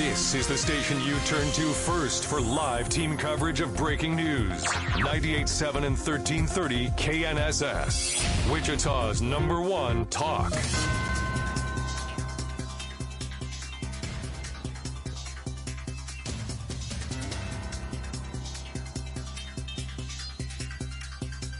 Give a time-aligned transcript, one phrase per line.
[0.00, 4.64] This is the station you turn to first for live team coverage of breaking news.
[4.94, 8.50] 98.7 and 1330 KNSS.
[8.50, 10.52] Wichita's number one talk.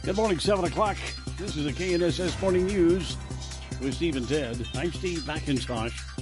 [0.03, 0.97] Good morning, 7 o'clock.
[1.37, 3.17] This is the KNSS Morning News
[3.79, 4.67] with Steve and Ted.
[4.73, 6.20] I'm Steve McIntosh.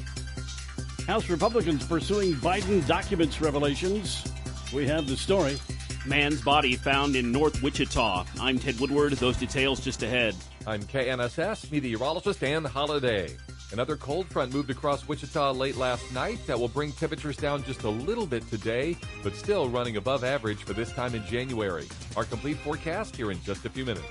[1.10, 4.24] House Republicans pursuing Biden documents revelations.
[4.72, 5.60] We have the story.
[6.06, 8.26] Man's body found in North Wichita.
[8.40, 9.14] I'm Ted Woodward.
[9.14, 10.36] Those details just ahead.
[10.68, 13.36] I'm KNSS meteorologist Dan Holliday.
[13.72, 17.86] Another cold front moved across Wichita late last night that will bring temperatures down just
[17.86, 21.88] a little bit today, but still running above average for this time in January.
[22.18, 24.06] Our complete forecast here in just a few minutes.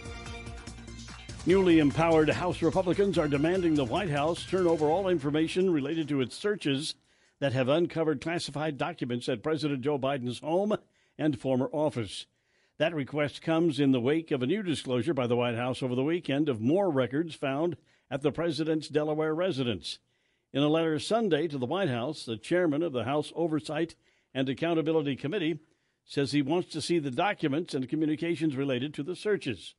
[1.47, 6.21] Newly empowered House Republicans are demanding the White House turn over all information related to
[6.21, 6.95] its searches
[7.41, 10.77] that have uncovered classified documents at President Joe Biden's home
[11.17, 12.27] and former office.
[12.77, 15.95] That request comes in the wake of a new disclosure by the White House over
[15.95, 17.77] the weekend of more records found
[18.11, 20.01] at the president's Delaware residence.
[20.53, 23.95] In a letter Sunday to the White House, the chairman of the House Oversight
[24.35, 25.61] and Accountability Committee
[26.05, 29.75] says he wants to see the documents and communications related to the searches.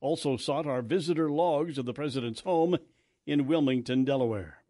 [0.00, 2.78] Also sought are visitor logs of the president's home
[3.26, 4.62] in Wilmington, Delaware.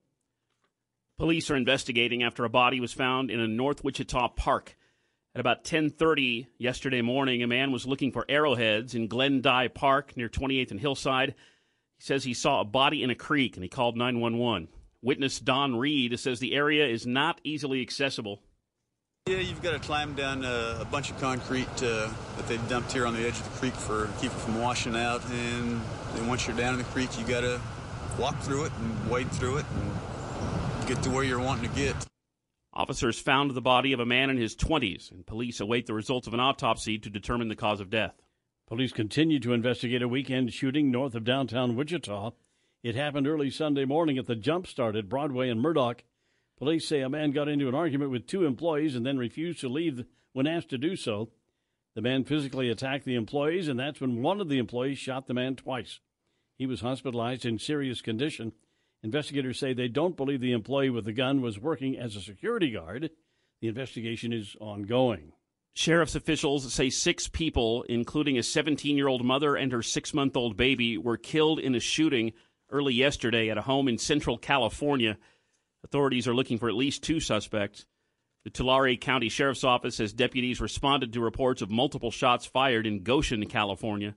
[1.19, 4.77] Police are investigating after a body was found in a North Wichita park.
[5.35, 10.29] At about 10:30 yesterday morning, a man was looking for arrowheads in Glendive Park near
[10.29, 11.35] 28th and Hillside.
[11.99, 14.69] He says he saw a body in a creek and he called 911.
[15.03, 18.43] Witness Don Reed says the area is not easily accessible.
[19.27, 22.91] Yeah, you've got to climb down a, a bunch of concrete uh, that they've dumped
[22.91, 25.23] here on the edge of the creek for keep it from washing out.
[25.31, 25.81] And
[26.15, 27.61] then once you're down in the creek, you got to
[28.19, 31.95] walk through it and wade through it and get to where you're wanting to get.
[32.73, 36.27] Officers found the body of a man in his 20s, and police await the results
[36.27, 38.21] of an autopsy to determine the cause of death.
[38.67, 42.33] Police continue to investigate a weekend shooting north of downtown Wichita.
[42.83, 46.03] It happened early Sunday morning at the Jump Start at Broadway and Murdock.
[46.61, 49.69] Police say a man got into an argument with two employees and then refused to
[49.69, 50.05] leave
[50.35, 51.31] when asked to do so.
[51.95, 55.33] The man physically attacked the employees, and that's when one of the employees shot the
[55.33, 56.01] man twice.
[56.59, 58.53] He was hospitalized in serious condition.
[59.03, 62.71] Investigators say they don't believe the employee with the gun was working as a security
[62.71, 63.11] guard.
[63.63, 65.33] The investigation is ongoing.
[65.73, 70.37] Sheriff's officials say six people, including a 17 year old mother and her six month
[70.37, 72.33] old baby, were killed in a shooting
[72.69, 75.17] early yesterday at a home in central California.
[75.85, 77.87] Authorities are looking for at least two suspects.
[78.45, 83.03] The Tulare County Sheriff's Office says deputies responded to reports of multiple shots fired in
[83.03, 84.15] Goshen, California.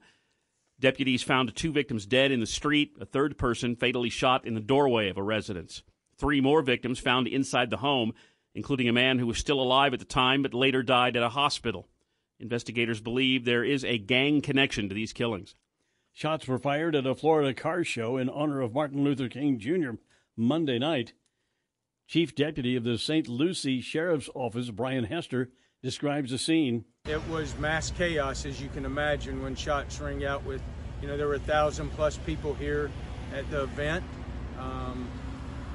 [0.80, 4.60] Deputies found two victims dead in the street, a third person fatally shot in the
[4.60, 5.84] doorway of a residence.
[6.18, 8.14] Three more victims found inside the home
[8.56, 11.30] including a man who was still alive at the time but later died at a
[11.30, 11.88] hospital.
[12.40, 15.56] Investigators believe there is a gang connection to these killings.
[16.12, 19.92] Shots were fired at a Florida car show in honor of Martin Luther King Jr.
[20.36, 21.14] Monday night.
[22.08, 23.28] Chief Deputy of the St.
[23.28, 25.50] Lucie Sheriff's Office, Brian Hester,
[25.82, 26.86] describes the scene.
[27.06, 30.62] It was mass chaos, as you can imagine, when shots rang out with,
[31.02, 32.92] you know, there were a thousand plus people here
[33.34, 34.04] at the event.
[34.60, 35.10] Um,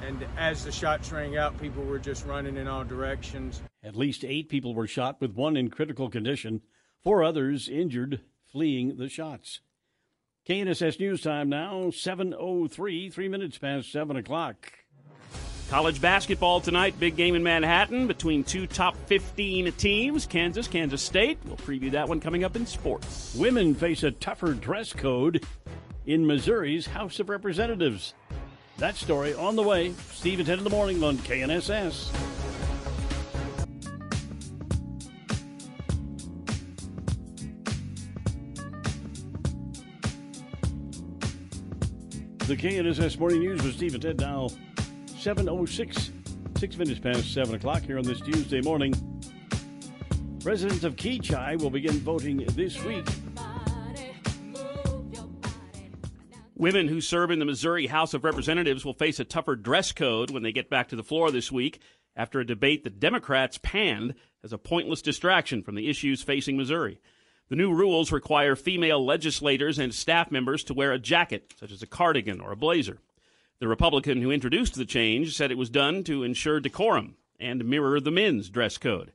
[0.01, 3.61] and as the shots rang out, people were just running in all directions.
[3.83, 6.61] At least eight people were shot, with one in critical condition,
[7.03, 9.59] four others injured fleeing the shots.
[10.47, 14.71] KNSS News Time now, 7.03, three minutes past 7 o'clock.
[15.69, 21.37] College basketball tonight, big game in Manhattan between two top 15 teams, Kansas, Kansas State.
[21.45, 23.35] We'll preview that one coming up in sports.
[23.35, 25.45] Women face a tougher dress code
[26.07, 28.15] in Missouri's House of Representatives.
[28.79, 29.93] That story on the way.
[30.11, 32.11] Steve at 10 in the morning on KNSS.
[42.47, 44.49] The KNSS Morning News with Steve and Ted now
[45.19, 48.93] 7.06, six minutes past 7 o'clock here on this Tuesday morning.
[50.43, 53.05] Residents of Kechi will begin voting this week
[56.59, 60.29] Women who serve in the Missouri House of Representatives will face a tougher dress code
[60.29, 61.81] when they get back to the floor this week
[62.17, 64.13] after a debate the Democrats panned
[64.43, 66.99] as a pointless distraction from the issues facing Missouri.
[67.47, 71.81] The new rules require female legislators and staff members to wear a jacket, such as
[71.81, 72.99] a cardigan or a blazer.
[73.59, 77.99] The Republican who introduced the change said it was done to ensure decorum and mirror
[77.99, 79.11] the men's dress code.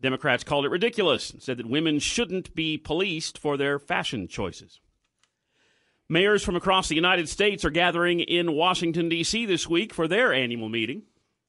[0.00, 4.80] Democrats called it ridiculous and said that women shouldn't be policed for their fashion choices.
[6.08, 9.46] Mayors from across the United States are gathering in Washington, D.C.
[9.46, 11.02] this week for their annual meeting.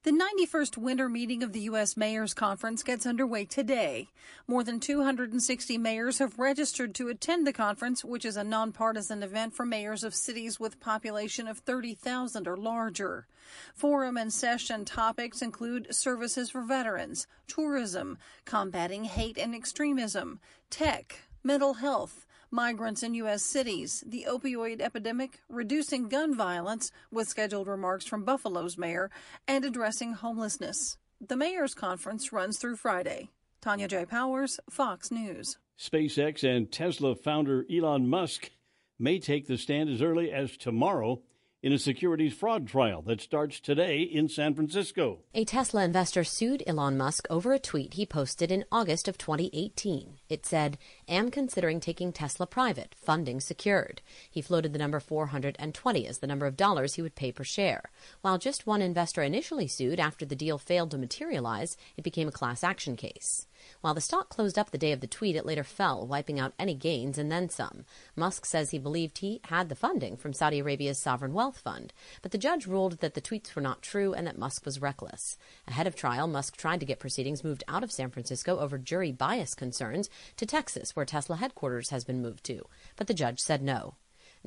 [0.06, 1.98] The 91st winter meeting of the U.S.
[1.98, 4.10] Mayors Conference gets underway today.
[4.48, 9.56] More than 260 mayors have registered to attend the conference, which is a nonpartisan event
[9.56, 13.26] for mayors of cities with population of 30,000 or larger.
[13.74, 21.74] Forum and session topics include services for veterans, tourism, combating hate and extremism, tech, mental
[21.74, 22.25] health,
[22.56, 23.44] migrants in U.S.
[23.44, 29.12] cities, the opioid epidemic, reducing gun violence, with scheduled remarks from Buffalo's mayor,
[29.48, 30.98] and addressing homelessness.
[31.20, 33.30] The mayor's conference runs through Friday.
[33.62, 34.06] Tanya J.
[34.06, 35.58] Powers, Fox News.
[35.78, 38.52] SpaceX and Tesla founder Elon Musk
[38.98, 41.22] may take the stand as early as tomorrow
[41.66, 45.24] in a securities fraud trial that starts today in San Francisco.
[45.34, 50.20] A Tesla investor sued Elon Musk over a tweet he posted in August of 2018.
[50.28, 50.78] It said,
[51.08, 54.02] Am considering taking Tesla private, funding secured.
[54.30, 57.92] He floated the number 420 as the number of dollars he would pay per share.
[58.22, 62.32] While just one investor initially sued after the deal failed to materialize, it became a
[62.32, 63.46] class action case.
[63.82, 66.54] While the stock closed up the day of the tweet, it later fell, wiping out
[66.60, 67.86] any gains and then some.
[68.16, 72.32] Musk says he believed he had the funding from Saudi Arabia's sovereign wealth fund, but
[72.32, 75.38] the judge ruled that the tweets were not true and that Musk was reckless.
[75.68, 79.12] Ahead of trial, Musk tried to get proceedings moved out of San Francisco over jury
[79.12, 82.66] bias concerns to Texas, where Tesla headquarters has been moved to,
[82.96, 83.96] but the judge said no.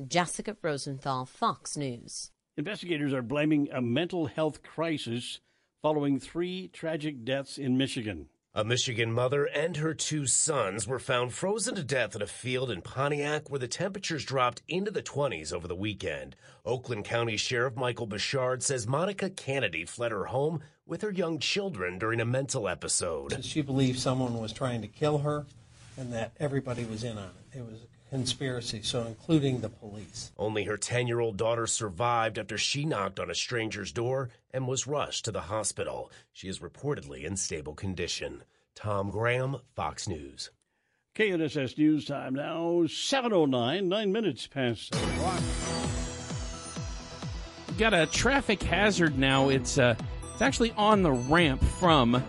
[0.05, 2.31] Jessica Rosenthal, Fox News.
[2.57, 5.39] Investigators are blaming a mental health crisis
[5.81, 8.27] following three tragic deaths in Michigan.
[8.55, 12.71] A Michigan mother and her two sons were found frozen to death in a field
[12.71, 16.35] in Pontiac where the temperatures dropped into the 20s over the weekend.
[16.65, 21.99] Oakland County Sheriff Michael Bouchard says Monica Cannady fled her home with her young children
[21.99, 23.45] during a mental episode.
[23.45, 25.45] She believed someone was trying to kill her
[25.99, 27.57] and that everybody was in on it.
[27.57, 30.31] It was a conspiracy, so including the police.
[30.37, 34.67] Only her 10 year old daughter survived after she knocked on a stranger's door and
[34.67, 36.11] was rushed to the hospital.
[36.31, 38.43] She is reportedly in stable condition.
[38.75, 40.51] Tom Graham, Fox News.
[41.15, 45.41] KNSS News Time now, 7.09, nine minutes past 7 o'clock.
[47.77, 49.49] Got a traffic hazard now.
[49.49, 49.95] It's uh,
[50.33, 52.23] it's actually on the ramp from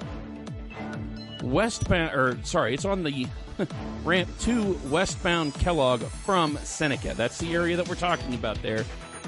[1.43, 3.27] westbound, or sorry, it's on the
[4.05, 7.15] ramp to westbound Kellogg from Seneca.
[7.15, 8.85] That's the area that we're talking about there.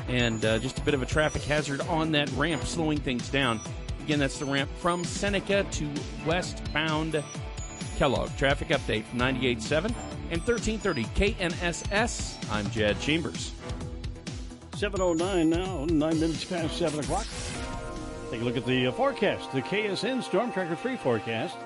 [0.09, 3.61] And uh, just a bit of a traffic hazard on that ramp, slowing things down.
[4.01, 5.89] Again, that's the ramp from Seneca to
[6.27, 7.23] westbound
[7.97, 8.37] Kellogg.
[8.37, 9.85] Traffic update from 98.7
[10.31, 12.51] and 1330 KNSS.
[12.51, 13.53] I'm Jed Chambers.
[14.73, 17.27] 7.09 now, nine minutes past 7 o'clock.
[18.33, 21.57] Take a look at the uh, forecast, the KSN Storm Tracker 3 forecast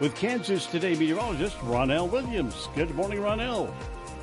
[0.00, 2.68] with Kansas Today meteorologist Ronell Williams.
[2.74, 3.72] Good morning, Ronell.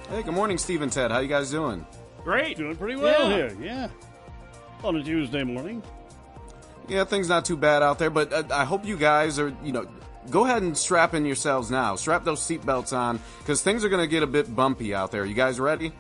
[0.10, 1.12] Hey, good morning, Steve and Ted.
[1.12, 1.86] How you guys doing?
[2.24, 2.58] Great.
[2.58, 3.36] Doing pretty well Yeah.
[3.36, 3.88] here, yeah.
[4.84, 5.82] On a Tuesday morning.
[6.88, 9.72] Yeah, things not too bad out there, but uh, I hope you guys are, you
[9.72, 9.88] know,
[10.30, 11.96] go ahead and strap in yourselves now.
[11.96, 15.26] Strap those seatbelts on because things are going to get a bit bumpy out there.
[15.26, 15.94] You guys ready?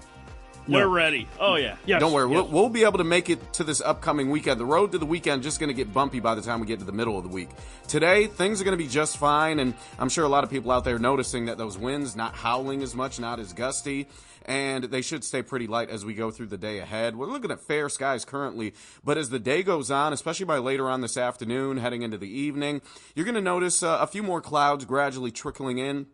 [0.68, 1.28] We're ready.
[1.40, 1.76] Oh, yeah.
[1.86, 2.36] Yes, Don't worry, yes.
[2.36, 4.60] we'll, we'll be able to make it to this upcoming weekend.
[4.60, 6.80] The road to the weekend just going to get bumpy by the time we get
[6.80, 7.50] to the middle of the week.
[7.88, 10.72] Today, things are going to be just fine, and I'm sure a lot of people
[10.72, 14.08] out there noticing that those winds not howling as much, not as gusty,
[14.46, 17.16] and they should stay pretty light as we go through the day ahead.
[17.16, 18.74] We're looking at fair skies currently,
[19.04, 22.30] but as the day goes on, especially by later on this afternoon, heading into the
[22.30, 22.82] evening,
[23.16, 26.08] you're going to notice uh, a few more clouds gradually trickling in.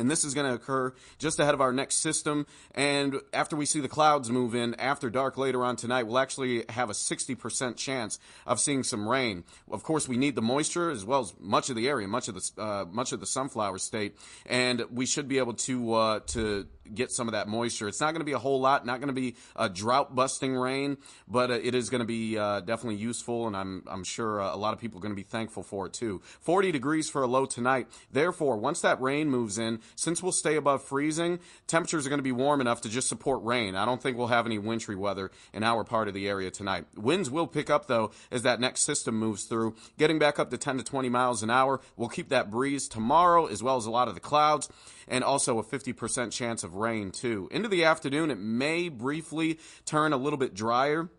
[0.00, 2.46] And this is going to occur just ahead of our next system.
[2.74, 6.64] And after we see the clouds move in after dark later on tonight, we'll actually
[6.70, 9.44] have a 60% chance of seeing some rain.
[9.70, 12.34] Of course, we need the moisture as well as much of the area, much of
[12.34, 14.16] the, uh, much of the sunflower state.
[14.46, 17.88] And we should be able to, uh, to, get some of that moisture.
[17.88, 20.54] It's not going to be a whole lot, not going to be a drought busting
[20.54, 24.40] rain, but uh, it is going to be uh, definitely useful, and I'm I'm sure
[24.40, 26.20] uh, a lot of people are going to be thankful for it too.
[26.40, 27.88] 40 degrees for a low tonight.
[28.12, 32.22] Therefore, once that rain moves in, since we'll stay above freezing, temperatures are going to
[32.22, 33.74] be warm enough to just support rain.
[33.74, 36.86] I don't think we'll have any wintry weather in our part of the area tonight.
[36.96, 40.58] Winds will pick up though as that next system moves through, getting back up to
[40.58, 41.80] 10 to 20 miles an hour.
[41.96, 44.68] We'll keep that breeze tomorrow as well as a lot of the clouds
[45.10, 47.48] and also a 50% chance of rain too.
[47.50, 51.10] Into the afternoon, it may briefly turn a little bit drier.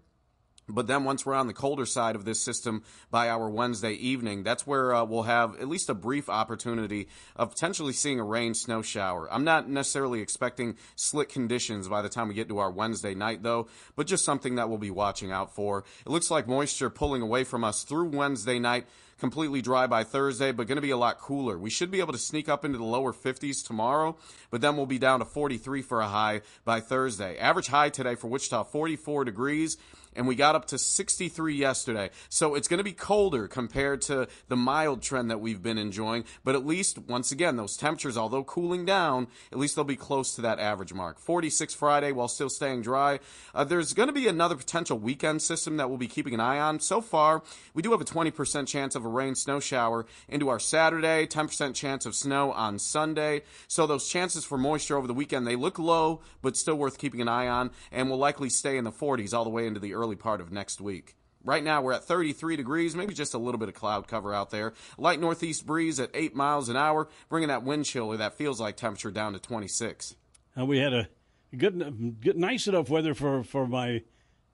[0.68, 4.44] But then once we're on the colder side of this system by our Wednesday evening,
[4.44, 8.54] that's where uh, we'll have at least a brief opportunity of potentially seeing a rain
[8.54, 9.28] snow shower.
[9.32, 13.44] I'm not necessarily expecting slick conditions by the time we get to our Wednesday night
[13.44, 15.84] though, but just something that we'll be watching out for.
[16.06, 18.88] It looks like moisture pulling away from us through Wednesday night
[19.22, 21.58] completely dry by Thursday, but going to be a lot cooler.
[21.58, 24.18] We should be able to sneak up into the lower 50s tomorrow,
[24.50, 27.38] but then we'll be down to 43 for a high by Thursday.
[27.38, 29.78] Average high today for Wichita, 44 degrees.
[30.16, 32.10] And we got up to 63 yesterday.
[32.30, 36.26] So it's going to be colder compared to the mild trend that we've been enjoying.
[36.44, 40.36] But at least, once again, those temperatures, although cooling down, at least they'll be close
[40.36, 41.20] to that average mark.
[41.20, 43.20] 46 Friday while still staying dry.
[43.54, 46.60] Uh, there's going to be another potential weekend system that we'll be keeping an eye
[46.60, 46.80] on.
[46.80, 50.60] So far, we do have a 20% chance of a rain snow shower into our
[50.60, 53.44] Saturday, 10% chance of snow on Sunday.
[53.68, 57.22] So those chances for moisture over the weekend, they look low, but still worth keeping
[57.22, 59.94] an eye on, and will likely stay in the 40s all the way into the
[59.94, 61.16] early part of next week.
[61.44, 64.52] Right now we're at 33 degrees, maybe just a little bit of cloud cover out
[64.52, 64.74] there.
[64.98, 68.78] Light northeast breeze at 8 miles an hour, bringing that wind chill that feels like
[68.78, 70.16] temperature down to 26.
[70.58, 71.08] Uh, we had a
[71.56, 74.02] good, good, nice enough weather for, for my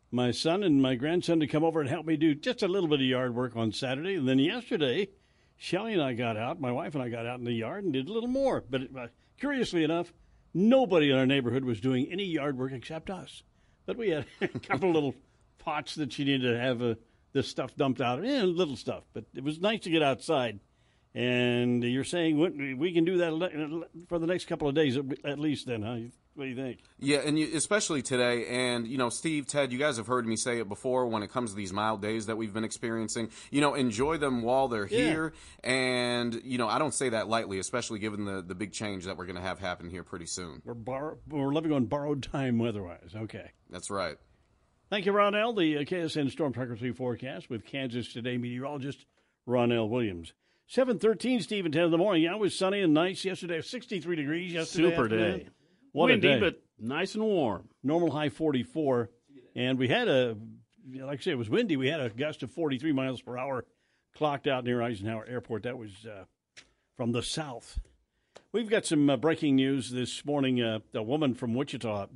[0.09, 2.87] my son and my grandson to come over and help me do just a little
[2.87, 4.15] bit of yard work on Saturday.
[4.15, 5.09] And then yesterday,
[5.57, 7.91] Shelly and I got out, my wife and I got out in the yard and
[7.91, 8.63] did a little more.
[8.69, 9.07] But uh,
[9.39, 10.13] curiously enough,
[10.53, 13.43] nobody in our neighborhood was doing any yard work except us.
[13.85, 15.15] But we had a couple little
[15.67, 16.95] pots that she needed to have uh,
[17.33, 19.03] this stuff dumped out, eh, little stuff.
[19.13, 20.61] But it was nice to get outside.
[21.13, 25.67] And you're saying we can do that for the next couple of days at least,
[25.67, 25.97] then, huh?
[26.35, 26.79] What do you think?
[26.99, 28.45] Yeah, and you, especially today.
[28.45, 31.31] And, you know, Steve, Ted, you guys have heard me say it before when it
[31.31, 33.29] comes to these mild days that we've been experiencing.
[33.49, 34.99] You know, enjoy them while they're yeah.
[34.99, 35.33] here.
[35.63, 39.17] And, you know, I don't say that lightly, especially given the, the big change that
[39.17, 40.61] we're going to have happen here pretty soon.
[40.63, 43.15] We're, bar- we're living on borrowed time weather wise.
[43.15, 43.51] Okay.
[43.71, 44.17] That's right.
[44.89, 45.55] Thank you, Ronell.
[45.57, 49.05] The uh, KSN Storm Frequency Forecast with Kansas Today meteorologist
[49.47, 50.33] Ronell Williams.
[50.67, 52.23] 713, Stephen, 10 in the morning.
[52.23, 53.61] Yeah, it was sunny and nice yesterday.
[53.61, 54.89] 63 degrees yesterday.
[54.89, 55.39] Super afternoon.
[55.39, 55.47] day.
[55.91, 56.39] What Windy, a day.
[56.39, 57.67] but nice and warm.
[57.83, 59.09] Normal high 44.
[59.55, 60.37] And we had a,
[60.93, 61.75] like I say, it was windy.
[61.77, 63.65] We had a gust of 43 miles per hour
[64.15, 65.63] clocked out near Eisenhower Airport.
[65.63, 66.23] That was uh,
[66.95, 67.79] from the south.
[68.51, 70.61] We've got some uh, breaking news this morning.
[70.61, 72.07] Uh, a woman from Wichita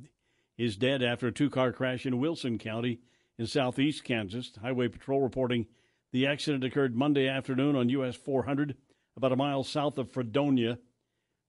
[0.62, 3.00] is dead after a two car crash in Wilson County
[3.36, 4.52] in southeast Kansas.
[4.62, 5.66] Highway Patrol reporting
[6.12, 8.76] the accident occurred Monday afternoon on US 400,
[9.16, 10.78] about a mile south of Fredonia.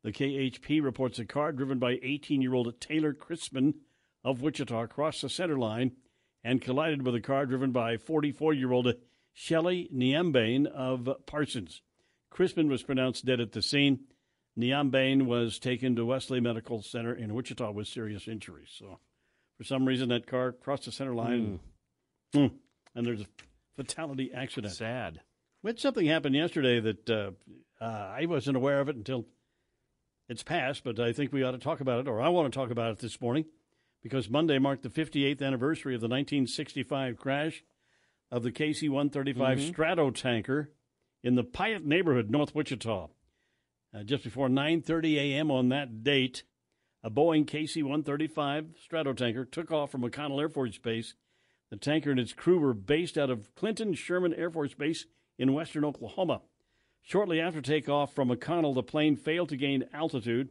[0.04, 3.76] The KHP reports a car driven by 18 year old Taylor Crispin
[4.24, 5.92] of Wichita crossed the center line
[6.44, 8.96] and collided with a car driven by 44 year old
[9.32, 11.84] Shelley Niambane of Parsons.
[12.32, 14.06] Crispin was pronounced dead at the scene.
[14.58, 18.70] Niambane was taken to Wesley Medical Center in Wichita with serious injuries.
[18.78, 19.00] So,
[19.58, 21.60] for some reason, that car crossed the center line.
[22.36, 22.52] Mm.
[22.96, 23.28] And there's a
[23.76, 24.74] fatality accident.
[24.74, 25.22] Sad.
[25.64, 27.32] We something happen yesterday that uh,
[27.82, 29.26] uh, I wasn't aware of it until
[30.30, 32.58] it's passed, but I think we ought to talk about it, or I want to
[32.58, 33.46] talk about it this morning,
[34.02, 37.64] because Monday marked the 58th anniversary of the 1965 crash
[38.32, 39.70] of the KC 135 mm-hmm.
[39.72, 40.68] Stratotanker
[41.24, 43.08] in the Piatt neighborhood, North Wichita.
[43.94, 45.52] Uh, just before 9:30 a.m.
[45.52, 46.44] on that date,
[47.04, 51.14] a Boeing KC 135 Stratotanker took off from McConnell Air Force Base.
[51.70, 55.06] The tanker and its crew were based out of Clinton Sherman Air Force Base
[55.38, 56.42] in western Oklahoma.
[57.02, 60.50] Shortly after takeoff from McConnell, the plane failed to gain altitude,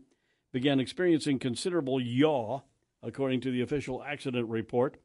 [0.52, 2.61] began experiencing considerable yaw,
[3.02, 4.99] according to the official accident report.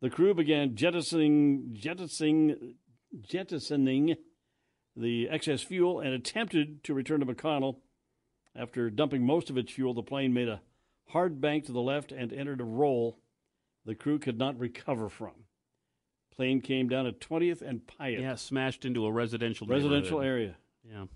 [0.00, 2.76] The crew began jettisoning, jettisoning,
[3.20, 4.16] jettisoning
[4.98, 7.76] the excess fuel and attempted to return to McConnell.
[8.54, 10.60] After dumping most of its fuel, the plane made a
[11.10, 13.18] hard bank to the left and entered a roll
[13.84, 15.32] the crew could not recover from.
[16.34, 18.20] Plane came down at 20th and Piatt.
[18.20, 20.56] Yeah, smashed into a residential residential area.
[20.84, 21.06] Yeah.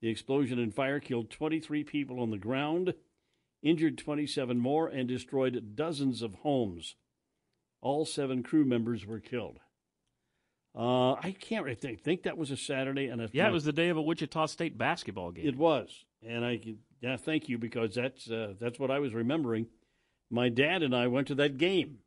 [0.00, 2.94] The explosion and fire killed 23 people on the ground,
[3.62, 6.94] injured 27 more, and destroyed dozens of homes.
[7.82, 9.58] All seven crew members were killed.
[10.76, 13.72] Uh, I can't really think, think that was a Saturday, and yeah, it was the
[13.72, 15.46] day of a Wichita State basketball game.
[15.46, 16.60] It was, and I
[17.00, 19.66] yeah, thank you because that's uh, that's what I was remembering.
[20.30, 21.98] My dad and I went to that game,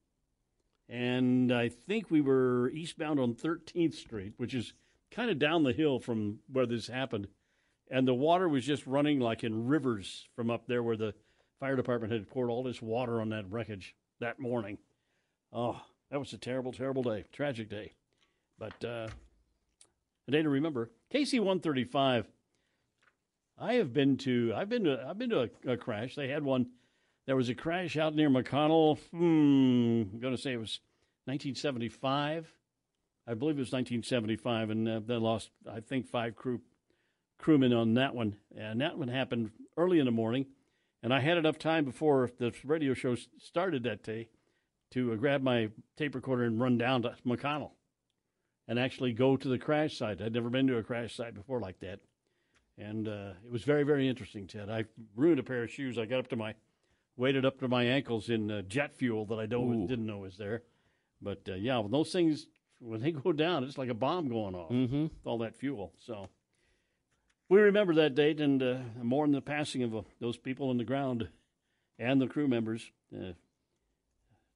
[0.88, 4.74] and I think we were eastbound on 13th Street, which is
[5.12, 7.28] kind of down the hill from where this happened.
[7.92, 11.14] And the water was just running like in rivers from up there where the
[11.60, 14.78] fire department had poured all this water on that wreckage that morning.
[15.52, 17.94] Oh, that was a terrible, terrible day, tragic day.
[18.64, 19.08] But uh,
[20.26, 20.90] a day to remember.
[21.14, 22.28] KC 135.
[23.60, 24.54] I have been to.
[24.56, 25.04] I've been to.
[25.06, 26.16] I've been to a, a crash.
[26.16, 26.68] They had one.
[27.26, 29.00] There was a crash out near McConnell.
[29.12, 30.80] Hmm, I'm going to say it was
[31.26, 32.54] 1975.
[33.28, 36.62] I believe it was 1975, and uh, they lost, I think, five crew
[37.38, 38.38] crewmen on that one.
[38.58, 40.46] And that one happened early in the morning,
[41.02, 44.30] and I had enough time before the radio show started that day
[44.92, 47.72] to uh, grab my tape recorder and run down to McConnell
[48.68, 50.22] and actually go to the crash site.
[50.22, 52.00] I'd never been to a crash site before like that,
[52.78, 54.48] and uh, it was very, very interesting.
[54.48, 55.98] Ted, I ruined a pair of shoes.
[55.98, 56.56] I got up to my,
[57.18, 60.38] waded up to my ankles in uh, jet fuel that I don't, didn't know was
[60.38, 60.64] there
[61.22, 62.48] But uh, yeah, when those things
[62.80, 64.72] when they go down, it's like a bomb going off.
[64.72, 65.08] Mm-hmm.
[65.26, 65.94] All that fuel.
[66.00, 66.30] So
[67.50, 70.78] we remember that date and uh, more in the passing of uh, those people on
[70.78, 71.30] the ground
[71.98, 72.92] and the crew members.
[73.16, 73.34] Uh,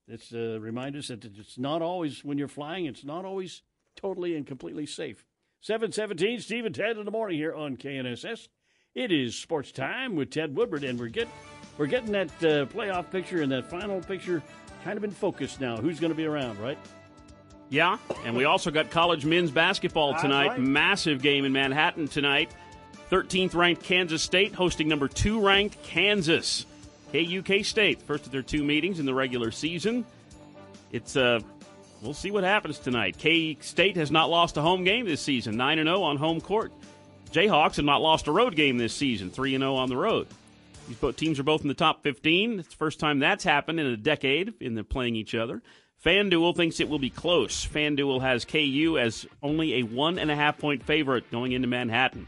[0.08, 2.86] it's uh, remind us that it's not always when you're flying.
[2.86, 3.62] It's not always
[3.98, 5.26] totally and completely safe.
[5.60, 8.48] Seven seventeen, Steve and Ted in the morning here on KNSS.
[8.96, 11.28] It is sports time with Ted Woodward, and we're get
[11.78, 14.42] we're getting that uh, playoff picture and that final picture
[14.84, 15.78] kind of in focus now.
[15.78, 16.78] Who's going to be around, right?
[17.70, 20.48] Yeah, and we also got college men's basketball tonight.
[20.50, 20.60] right.
[20.60, 22.50] Massive game in Manhattan tonight.
[23.12, 26.66] 13th ranked Kansas State hosting number 2 ranked Kansas.
[27.12, 30.06] KU K State, first of their two meetings in the regular season.
[30.92, 31.40] It's uh
[32.02, 33.18] we'll see what happens tonight.
[33.18, 36.42] K State has not lost a home game this season, 9 and 0 on home
[36.42, 36.72] court.
[37.32, 40.28] Jayhawks have not lost a road game this season, 3 and 0 on the road.
[40.88, 42.60] These both teams are both in the top 15.
[42.60, 45.62] It's the first time that's happened in a decade in the playing each other.
[46.04, 47.66] FanDuel thinks it will be close.
[47.66, 52.28] FanDuel has KU as only a one and a half point favorite going into Manhattan.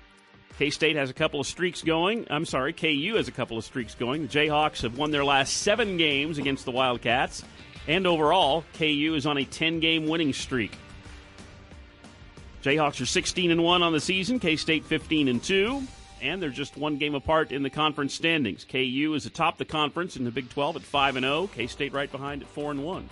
[0.57, 2.27] K State has a couple of streaks going.
[2.29, 4.23] I'm sorry, KU has a couple of streaks going.
[4.23, 7.45] The Jayhawks have won their last seven games against the Wildcats.
[7.89, 10.71] And overall, KU is on a 10 game winning streak.
[12.61, 15.81] Jayhawks are 16 and 1 on the season, K State 15 and 2,
[16.21, 18.63] and they're just one game apart in the conference standings.
[18.63, 21.91] KU is atop the conference in the Big 12 at 5 and 0, K State
[21.91, 23.09] right behind at 4 and 1.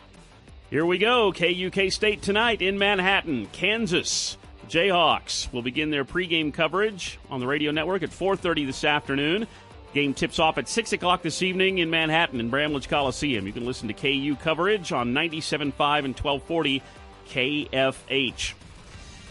[0.70, 4.38] Here we go, KU K State tonight in Manhattan, Kansas.
[4.70, 9.48] Jayhawks will begin their pregame coverage on the radio network at 4:30 this afternoon.
[9.94, 13.48] Game tips off at 6 o'clock this evening in Manhattan in Bramlage Coliseum.
[13.48, 16.84] You can listen to KU coverage on 97.5 and 1240
[17.30, 18.54] KFH.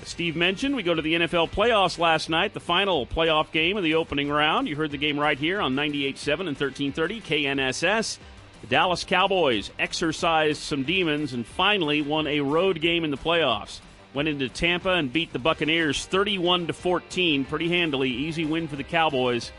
[0.03, 3.77] As Steve mentioned, we go to the NFL playoffs last night, the final playoff game
[3.77, 4.69] of the opening round.
[4.69, 8.19] You heard the game right here on 98.7 and 1330 KNSS.
[8.63, 13.81] The Dallas Cowboys exercised some demons and finally won a road game in the playoffs.
[14.15, 18.09] Went into Tampa and beat the Buccaneers 31 to 14, pretty handily.
[18.09, 19.53] Easy win for the Cowboys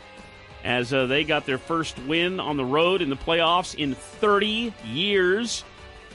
[0.64, 4.72] as uh, they got their first win on the road in the playoffs in 30
[4.86, 5.64] years.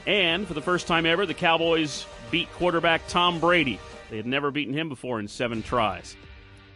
[0.06, 3.80] And for the first time ever, the Cowboys beat quarterback Tom Brady.
[4.10, 6.16] They had never beaten him before in seven tries.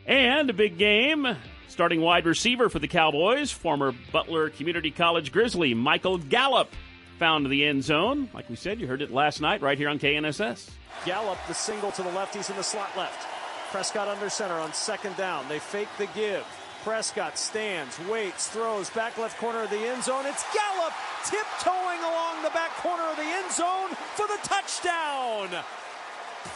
[0.06, 1.36] And a big game.
[1.68, 6.72] Starting wide receiver for the Cowboys, former Butler Community College Grizzly Michael Gallup
[7.18, 8.28] found the end zone.
[8.32, 10.70] Like we said, you heard it last night right here on KNSS.
[11.04, 12.34] Gallup, the single to the left.
[12.34, 13.26] He's in the slot left.
[13.70, 15.46] Prescott under center on second down.
[15.48, 16.44] They fake the give.
[16.88, 20.24] Prescott stands, waits, throws, back left corner of the end zone.
[20.24, 25.50] It's Gallup tiptoeing along the back corner of the end zone for the touchdown.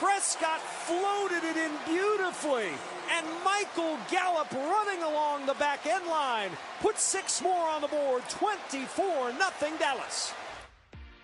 [0.00, 2.70] Prescott floated it in beautifully,
[3.10, 6.48] and Michael Gallup running along the back end line
[6.80, 8.22] put six more on the board.
[8.30, 10.32] 24 nothing Dallas.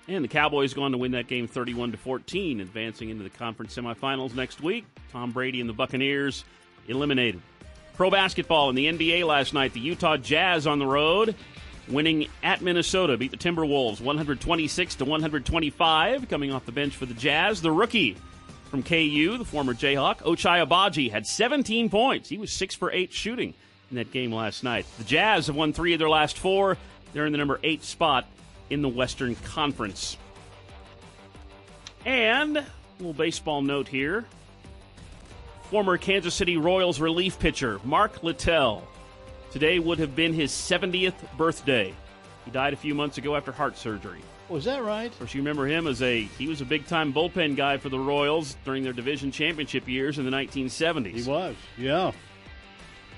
[0.07, 3.31] And the Cowboys go on to win that game 31 to 14, advancing into the
[3.31, 4.85] conference semifinals next week.
[5.11, 6.45] Tom Brady and the Buccaneers
[6.89, 7.41] eliminated.
[7.99, 11.35] Pro basketball in the NBA last night, the Utah Jazz on the road,
[11.89, 16.29] winning at Minnesota, beat the Timberwolves 126 to 125.
[16.29, 18.17] Coming off the bench for the Jazz, the rookie
[18.71, 22.29] from KU, the former Jayhawk, Ochai Agbaji had 17 points.
[22.29, 23.53] He was six for eight shooting
[23.91, 24.87] in that game last night.
[24.99, 26.77] The Jazz have won three of their last four.
[27.13, 28.29] They're in the number eight spot
[28.71, 30.17] in the Western Conference.
[32.07, 32.67] And a
[33.01, 34.25] little baseball note here.
[35.71, 38.83] Former Kansas City Royals relief pitcher Mark Littell.
[39.51, 41.95] Today would have been his 70th birthday.
[42.47, 44.21] He died a few months ago after heart surgery.
[44.49, 45.13] Was that right?
[45.13, 47.91] Of course, you remember him as a he was a big time bullpen guy for
[47.91, 51.25] the Royals during their division championship years in the 1970s.
[51.25, 52.13] He was, yeah.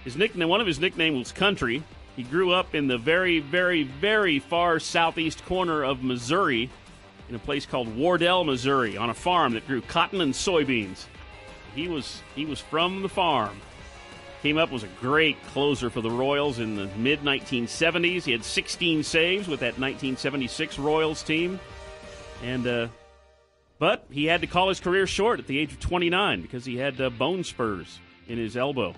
[0.02, 1.84] His nickname, one of his nicknames was Country.
[2.16, 6.68] He grew up in the very, very, very far southeast corner of Missouri,
[7.28, 11.04] in a place called Wardell, Missouri, on a farm that grew cotton and soybeans.
[11.74, 13.60] He was he was from the farm.
[14.42, 18.24] Came up was a great closer for the Royals in the mid 1970s.
[18.24, 21.60] He had 16 saves with that 1976 Royals team,
[22.42, 22.88] and uh,
[23.78, 26.76] but he had to call his career short at the age of 29 because he
[26.76, 28.94] had uh, bone spurs in his elbow.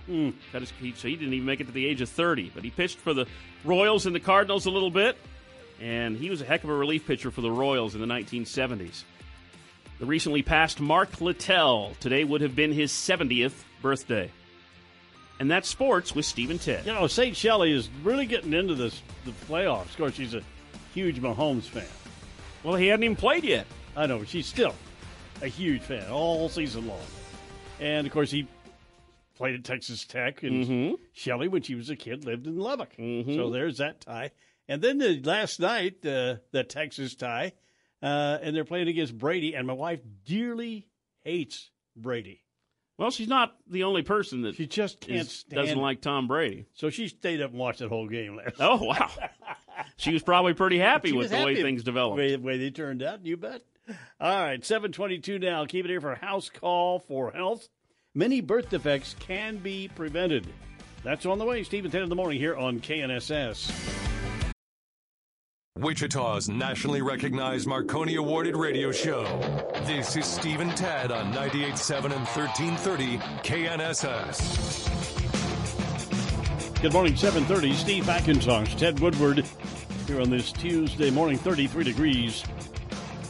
[0.52, 2.52] Cut his, he, so he didn't even make it to the age of 30.
[2.54, 3.26] But he pitched for the
[3.64, 5.16] Royals and the Cardinals a little bit,
[5.80, 9.04] and he was a heck of a relief pitcher for the Royals in the 1970s.
[10.02, 14.32] The recently passed Mark Littell today would have been his 70th birthday.
[15.38, 16.84] And that's sports with Steve and Ted.
[16.84, 17.36] You know, St.
[17.36, 19.84] Shelley is really getting into this the playoffs.
[19.90, 20.42] Of course, she's a
[20.92, 21.86] huge Mahomes fan.
[22.64, 23.64] Well, he hadn't even played yet.
[23.96, 24.74] I know, but she's still
[25.40, 26.98] a huge fan all season long.
[27.78, 28.48] And of course, he
[29.36, 30.94] played at Texas Tech, and Mhm.
[31.12, 32.96] Shelley, when she was a kid, lived in Lubbock.
[32.96, 33.36] Mhm.
[33.36, 34.32] So there's that tie.
[34.66, 37.52] And then the last night, uh, the Texas tie,
[38.02, 39.54] uh, and they're playing against Brady.
[39.54, 40.88] And my wife dearly
[41.24, 42.42] hates Brady.
[42.98, 46.28] Well, she's not the only person that she just can't is, stand doesn't like Tom
[46.28, 46.66] Brady.
[46.74, 48.56] So she stayed up and watched that whole game last.
[48.60, 49.10] Oh wow,
[49.96, 52.18] she was probably pretty happy with the way things developed.
[52.18, 53.62] The way, way they turned out, you bet.
[54.20, 55.64] All right, 722 now.
[55.64, 57.68] Keep it here for House Call for Health.
[58.14, 60.46] Many birth defects can be prevented.
[61.02, 61.64] That's on the way.
[61.64, 64.01] Stephen 10 in the morning here on KNSS.
[65.82, 69.24] Wichita's nationally recognized Marconi awarded radio show.
[69.84, 74.92] This is Stephen Tad on 98.7 and 1330 KNSS.
[76.82, 77.74] Good morning, 730.
[77.74, 79.46] Steve McIntosh, Ted Woodward
[80.06, 82.44] here on this Tuesday morning, 33 degrees.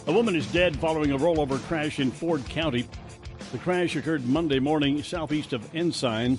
[0.08, 2.86] A woman is dead following a rollover crash in Ford County.
[3.52, 6.38] The crash occurred Monday morning southeast of Ensign.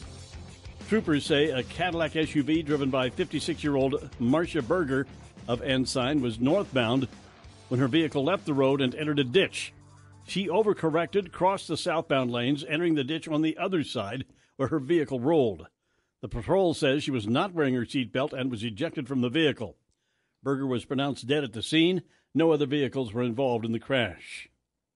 [0.89, 5.07] Troopers say a Cadillac SUV driven by 56 year old Marcia Berger
[5.47, 7.07] of Ensign was northbound
[7.69, 9.73] when her vehicle left the road and entered a ditch.
[10.25, 14.25] She overcorrected, crossed the southbound lanes, entering the ditch on the other side
[14.55, 15.67] where her vehicle rolled.
[16.21, 19.75] The patrol says she was not wearing her seatbelt and was ejected from the vehicle.
[20.41, 22.03] Berger was pronounced dead at the scene.
[22.33, 24.49] No other vehicles were involved in the crash.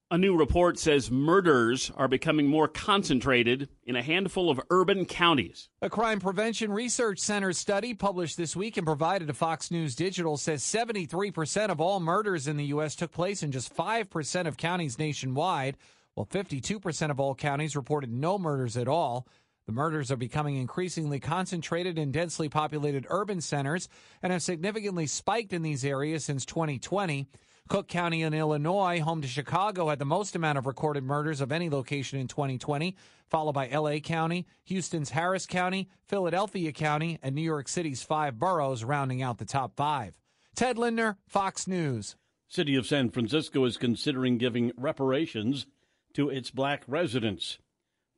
[0.09, 5.67] A new report says murders are becoming more concentrated in a handful of urban counties.
[5.81, 10.37] A crime prevention research center study published this week and provided to Fox News Digital
[10.37, 12.95] says 73% of all murders in the U.S.
[12.95, 15.75] took place in just 5% of counties nationwide,
[16.13, 19.27] while 52% of all counties reported no murders at all.
[19.65, 23.89] The murders are becoming increasingly concentrated in densely populated urban centers
[24.23, 27.27] and have significantly spiked in these areas since 2020.
[27.67, 31.51] Cook County in Illinois, home to Chicago, had the most amount of recorded murders of
[31.51, 32.95] any location in 2020,
[33.29, 38.83] followed by LA County, Houston's Harris County, Philadelphia County, and New York City's five boroughs
[38.83, 40.17] rounding out the top five.
[40.55, 42.15] Ted Lindner, Fox News.
[42.47, 45.67] City of San Francisco is considering giving reparations
[46.13, 47.59] to its black residents.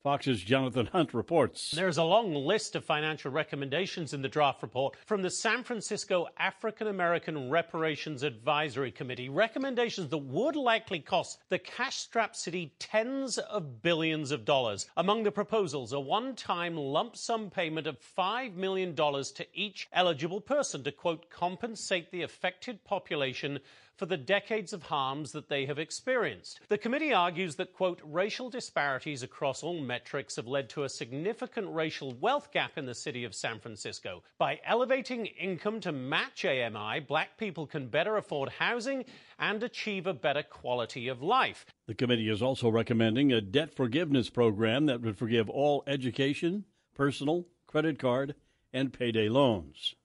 [0.02, 1.72] Fox's Jonathan Hunt reports.
[1.72, 6.28] There's a long list of financial recommendations in the draft report from the San Francisco
[6.38, 9.28] African American Reparations Advisory Committee.
[9.28, 14.88] Recommendations that would likely cost the cash strapped city tens of billions of dollars.
[14.96, 20.40] Among the proposals, a one time lump sum payment of $5 million to each eligible
[20.40, 23.60] person to, quote, compensate the affected population
[24.00, 26.62] for the decades of harms that they have experienced.
[26.70, 31.68] The committee argues that, quote, racial disparities across all metrics have led to a significant
[31.70, 34.24] racial wealth gap in the city of San Francisco.
[34.38, 39.04] By elevating income to match AMI, black people can better afford housing
[39.38, 41.66] and achieve a better quality of life.
[41.86, 46.64] The committee is also recommending a debt forgiveness program that would forgive all education,
[46.96, 48.36] personal, credit card,
[48.72, 49.96] and payday loans.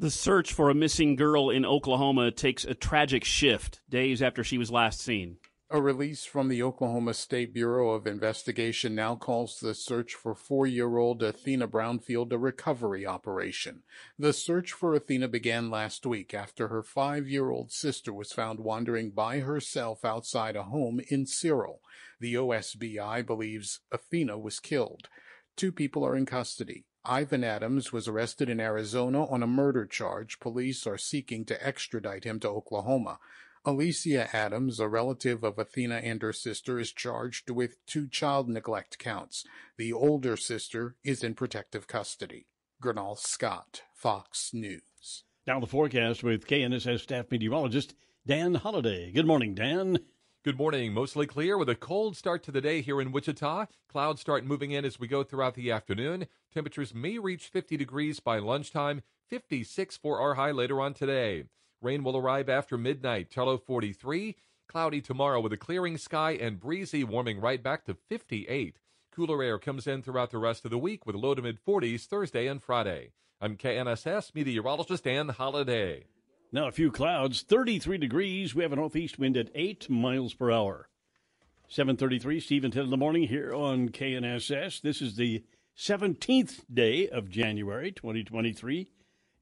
[0.00, 4.56] The search for a missing girl in Oklahoma takes a tragic shift days after she
[4.56, 5.38] was last seen.
[5.70, 10.68] A release from the Oklahoma State Bureau of Investigation now calls the search for four
[10.68, 13.82] year old Athena Brownfield a recovery operation.
[14.16, 18.60] The search for Athena began last week after her five year old sister was found
[18.60, 21.80] wandering by herself outside a home in Cyril.
[22.20, 25.08] The OSBI believes Athena was killed.
[25.56, 26.84] Two people are in custody.
[27.08, 30.40] Ivon Adams was arrested in Arizona on a murder charge.
[30.40, 33.18] Police are seeking to extradite him to Oklahoma.
[33.64, 38.98] Alysia Adams, a relative of Athena and her sister, is charged with two child neglect
[38.98, 39.44] counts.
[39.78, 42.46] The older sister is in protective custody.
[42.82, 45.24] Gernal Scott, Fox News.
[45.46, 47.94] Now the forecast with KNSS staff meteorologist
[48.26, 49.10] Dan Holliday.
[49.12, 49.98] Good morning, Dan.
[50.48, 50.94] Good morning.
[50.94, 53.66] Mostly clear with a cold start to the day here in Wichita.
[53.86, 56.26] Clouds start moving in as we go throughout the afternoon.
[56.54, 61.44] Temperatures may reach 50 degrees by lunchtime, 56 for our high later on today.
[61.82, 64.36] Rain will arrive after midnight, Tello 43.
[64.66, 68.78] Cloudy tomorrow with a clearing sky and breezy, warming right back to 58.
[69.12, 72.06] Cooler air comes in throughout the rest of the week with low to mid 40s
[72.06, 73.10] Thursday and Friday.
[73.38, 76.04] I'm KNSS meteorologist Dan Holliday.
[76.50, 78.54] Now a few clouds, 33 degrees.
[78.54, 80.88] We have a northeast wind at 8 miles per hour.
[81.68, 84.80] 733, Stephen 10 in the morning here on KNSS.
[84.80, 85.44] This is the
[85.76, 88.88] 17th day of January 2023.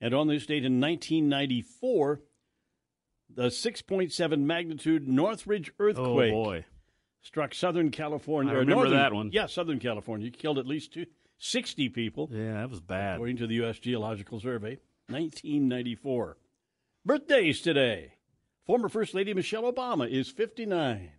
[0.01, 2.21] And on this date in 1994,
[3.33, 6.65] the 6.7 magnitude Northridge earthquake Oh, boy.
[7.23, 8.53] struck Southern California.
[8.53, 9.31] I remember northern- that one.
[9.33, 10.31] Yeah, Southern California.
[10.31, 11.07] Killed at least two,
[11.39, 12.29] 60 people.
[12.33, 13.15] Yeah, that was bad.
[13.15, 13.79] According to the U.S.
[13.79, 16.37] Geological Survey, 1994.
[17.07, 18.15] Birthdays today.
[18.67, 21.13] Former First Lady Michelle Obama is 59.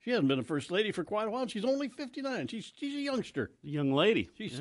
[0.00, 1.46] She hasn't been a First Lady for quite a while.
[1.46, 2.48] She's only 59.
[2.48, 3.52] She's, she's a youngster.
[3.62, 4.28] Young lady.
[4.36, 4.60] She's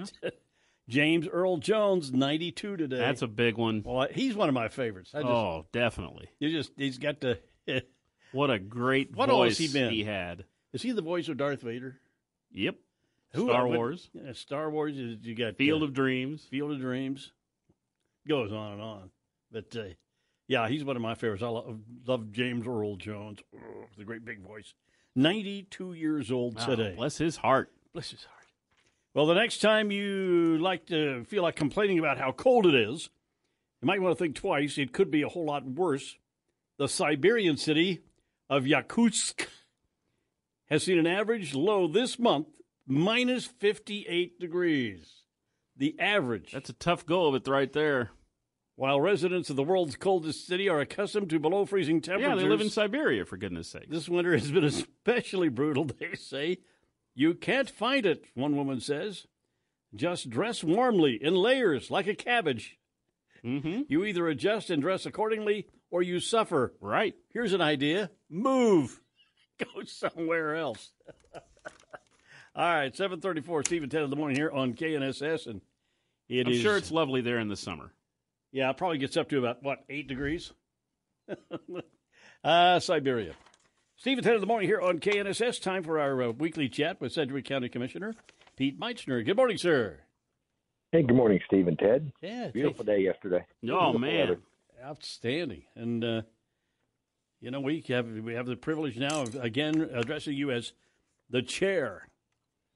[0.87, 2.97] James Earl Jones, 92 today.
[2.97, 3.81] That's a big one.
[3.83, 5.11] Well, he's one of my favorites.
[5.15, 6.29] I just, oh, definitely.
[6.39, 7.39] you just he's got the
[8.31, 10.05] What a great What voice he been?
[10.05, 10.45] had.
[10.71, 11.97] Is he the voice of Darth Vader?
[12.51, 12.75] Yep.
[13.33, 14.09] Who- Star what- Wars.
[14.13, 14.97] yeah, Star Wars.
[14.97, 16.45] is- You got Field uh, of Dreams.
[16.49, 17.31] Field of Dreams.
[18.27, 19.09] Goes on and on.
[19.51, 19.83] But uh,
[20.47, 21.43] yeah, he's one of my favorites.
[21.43, 23.39] I love, love James Earl Jones.
[23.55, 24.73] Oh, the great big voice.
[25.15, 26.93] Ninety-two years old Wow, today.
[26.97, 27.71] bless his heart.
[27.93, 28.43] Bless his heart.
[29.13, 33.09] Well, the next time you like to feel like complaining about how cold it is,
[33.81, 34.77] you might want to think twice.
[34.79, 36.15] It could be a whole lot worse.
[36.79, 38.01] The Siberian city
[38.49, 39.45] of Yakutsk
[40.65, 42.47] has seen an average low this month
[42.87, 45.21] minus 58 degrees.
[45.77, 46.51] The average.
[46.51, 48.09] That's a tough go of it right there.
[48.75, 52.29] While residents of the world's coldest city are accustomed to below freezing temperatures.
[52.37, 53.87] Yeah, they live in Siberia, for goodness sake.
[53.89, 54.63] This winter has been
[55.05, 56.57] especially brutal, they say.
[57.13, 59.27] You can't fight it, one woman says.
[59.95, 62.79] Just dress warmly in layers like a cabbage.
[63.45, 63.81] Mm-hmm.
[63.89, 66.73] You either adjust and dress accordingly or you suffer.
[66.81, 67.13] Right.
[67.31, 68.99] Here's an idea move.
[69.59, 70.91] Go somewhere else.
[72.55, 75.45] All right, 734, Steve and 10 in the morning here on KNSS.
[75.47, 75.61] And
[76.27, 77.91] it I'm is- sure it's lovely there in the summer.
[78.53, 80.53] Yeah, it probably gets up to about, what, 8 degrees?
[82.43, 83.33] uh, Siberia.
[83.97, 85.59] Steve and 10 in the morning here on KNSS.
[85.59, 88.13] Time for our uh, weekly chat with Sedgwick County Commissioner
[88.55, 89.25] Pete Meitzner.
[89.25, 90.01] Good morning, sir.
[90.91, 92.11] Hey, good morning, Steve and Ted.
[92.21, 93.43] Yeah, Beautiful day yesterday.
[93.71, 94.29] Oh, man.
[94.29, 94.39] weather.
[94.85, 95.63] Outstanding.
[95.75, 96.21] And, uh,
[97.41, 100.73] you know, we have, we have the privilege now of, again, addressing you as
[101.31, 102.07] the chair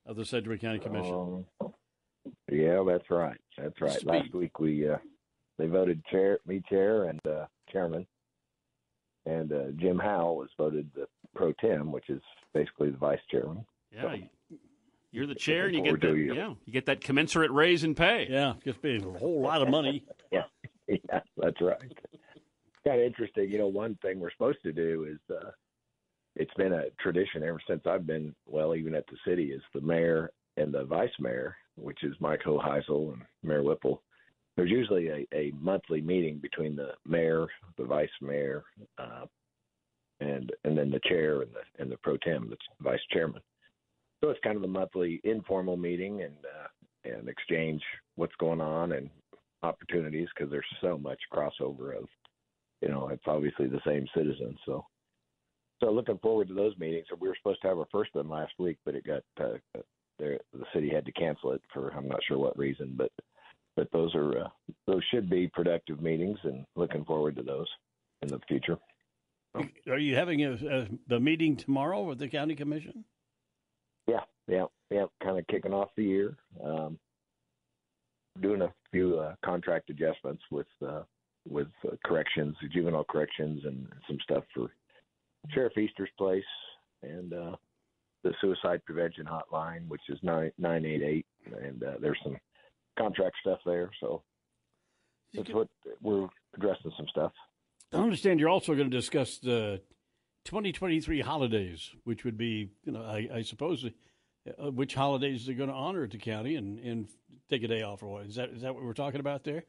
[0.08, 1.46] of the Sedgwick County Commission.
[1.62, 1.74] Um,
[2.52, 3.38] yeah, that's right.
[3.58, 3.92] That's right.
[3.92, 4.06] Sweet.
[4.08, 4.98] Last week we uh,
[5.58, 8.06] they voted chair, me chair, and uh, chairman,
[9.26, 12.22] and uh, Jim Howell was voted the pro tem, which is
[12.54, 13.66] basically the vice chairman.
[13.92, 14.16] Yeah.
[15.12, 16.16] You're the chair, and you get that.
[16.16, 16.36] you.
[16.36, 18.28] Yeah, you get that commensurate raise in pay.
[18.30, 20.04] Yeah, just being a whole lot of money.
[20.32, 20.44] yeah,
[20.88, 21.80] yeah, that's right.
[22.86, 23.50] Kind of interesting.
[23.50, 25.52] You know, one thing we're supposed to do is uh,
[26.36, 29.82] it's been a tradition ever since I've been well, even at the city, is the
[29.82, 34.04] mayor and the vice mayor, which is Mike Hoheisel and Mayor Whipple.
[34.58, 38.66] There's usually a, a monthly meeting between the mayor, the vice mayor,
[38.98, 39.26] uh,
[40.20, 43.42] and and then the chair and the and the pro tem, the vice chairman.
[44.20, 46.68] So it's kind of a monthly informal meeting and uh,
[47.10, 47.82] and exchange
[48.16, 49.10] what's going on and
[49.64, 52.06] opportunities because there's so much crossover of,
[52.82, 54.58] you know, it's obviously the same citizens.
[54.66, 54.86] So,
[55.80, 57.06] so looking forward to those meetings.
[57.20, 59.58] We were supposed to have our first one last week, but it got uh,
[60.20, 60.40] there.
[60.54, 63.12] The city had to cancel it for I'm not sure what reason, but
[63.78, 64.50] but those are uh,
[64.88, 67.68] those should be productive meetings, and looking forward to those
[68.24, 68.78] in the future.
[69.90, 73.06] Are you having a, a, the meeting tomorrow with the county commission?
[74.08, 75.06] Yeah, yeah, yeah.
[75.24, 76.36] Kind of kicking off the year.
[76.62, 77.00] Um,
[78.42, 81.04] doing a few uh, contract adjustments with uh,
[81.48, 84.72] with uh, corrections, juvenile corrections, and some stuff for
[85.54, 86.44] Sheriff Easter's place
[87.04, 87.56] and uh,
[88.24, 91.26] the suicide prevention hotline, which is nine nine eight eight,
[91.64, 92.38] and uh, there's some
[92.98, 93.90] contract stuff there.
[94.00, 94.24] So
[95.34, 95.68] that's what
[96.02, 97.32] we're addressing some stuff.
[97.94, 99.82] I understand you're also going to discuss the
[100.46, 105.70] 2023 holidays, which would be, you know, I, I suppose, uh, which holidays they're going
[105.70, 107.08] to honor at the county and, and
[107.50, 108.26] take a day off or what?
[108.26, 109.64] Is that is that what we're talking about there?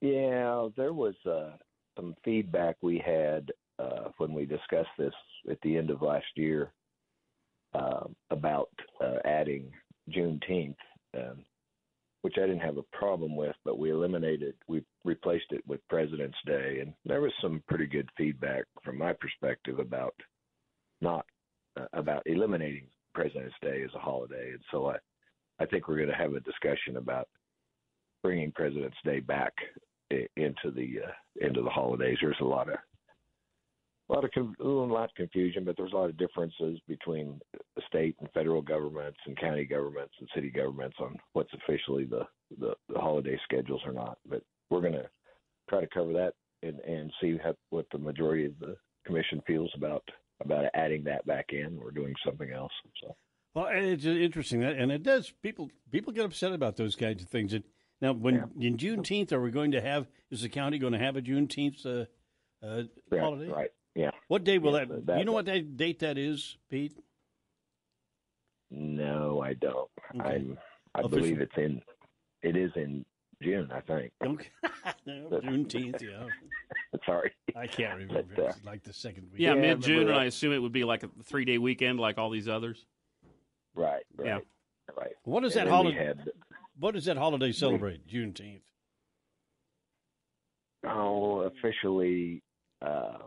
[0.00, 1.50] Yeah, there was uh,
[1.96, 5.14] some feedback we had uh, when we discussed this
[5.50, 6.72] at the end of last year
[7.74, 8.70] uh, about
[9.02, 9.70] uh, adding
[10.10, 10.76] Juneteenth,
[11.16, 11.44] um,
[12.22, 16.38] which I didn't have a problem with, but we eliminated, we replaced it with President's
[16.46, 20.14] Day, and there was some pretty good feedback from my perspective about
[21.00, 21.24] not
[21.78, 24.96] uh, about eliminating President's Day as a holiday, and so I,
[25.60, 27.28] I think we're going to have a discussion about
[28.22, 29.52] bringing President's Day back
[30.10, 32.18] into the uh, into the holidays.
[32.20, 32.78] There's a lot of
[34.10, 37.40] a lot of con- a little not confusion, but there's a lot of differences between
[37.52, 42.22] the state and federal governments and county governments and city governments on what's officially the
[42.58, 44.18] the, the holiday schedules or not.
[44.28, 45.08] But we're going to
[45.68, 49.70] try to cover that and and see how, what the majority of the commission feels
[49.76, 50.02] about
[50.42, 52.72] about adding that back in or doing something else.
[53.02, 53.14] So.
[53.54, 55.32] Well, it's interesting that, and it does.
[55.42, 57.52] People people get upset about those kinds of things.
[57.52, 57.64] And
[58.00, 60.08] now, when in Juneteenth, are we going to have?
[60.30, 62.06] Is the county going to have a Juneteenth uh,
[62.64, 63.48] uh, Right, holiday?
[63.50, 63.70] right.
[63.94, 64.10] Yeah.
[64.28, 65.06] What day will Yes, that?
[65.06, 66.96] that- you know what that date that is, Pete?
[68.70, 69.90] No, I don't.
[70.20, 70.58] I'm,
[70.94, 71.82] I Official- believe it's in.
[72.42, 73.04] It is in
[73.42, 74.12] June, I think.
[74.22, 74.48] Okay.
[75.08, 76.26] Juneteenth, yeah.
[77.06, 78.32] Sorry, I can't remember.
[78.36, 79.40] But, uh, It's like the second week.
[79.40, 80.16] Yeah, Yeah, mid June, and.
[80.18, 82.84] I assume it would be like a three day weekend, like all these others.
[83.74, 84.04] Right.
[84.16, 84.26] Right.
[84.26, 84.38] Yeah.
[84.96, 85.12] Right.
[85.24, 86.04] What does And that holiday?
[86.06, 86.30] had-
[86.78, 88.06] What does that holiday celebrate?
[88.06, 88.62] Juneteenth.
[90.84, 92.42] Oh, officially,
[92.82, 93.18] uh,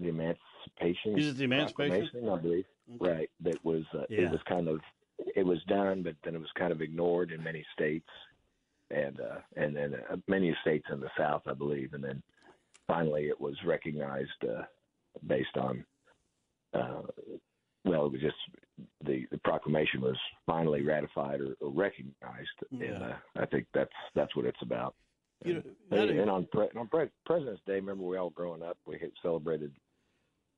[0.00, 1.18] the emancipation.
[1.18, 2.28] Is it the emancipation?
[2.28, 2.64] I believe.
[3.00, 3.10] Okay.
[3.12, 3.30] Right.
[3.40, 4.22] That was uh, Yeah.
[4.22, 4.80] it was kind of
[5.36, 8.08] it was done, but then it was kind of ignored in many states,
[8.90, 12.22] and uh, and then uh, many states in the South, I believe, and then
[12.86, 14.62] finally it was recognized uh,
[15.26, 15.84] based on.
[16.72, 17.02] Uh,
[17.84, 18.36] well, it was just
[19.04, 22.98] the, the proclamation was finally ratified or, or recognized, and Yeah.
[23.02, 24.94] uh, I think that's that's what it's about.
[25.44, 28.76] You know, And, and on, pre- on pre- President's Day, remember we all growing up,
[28.86, 29.72] we had celebrated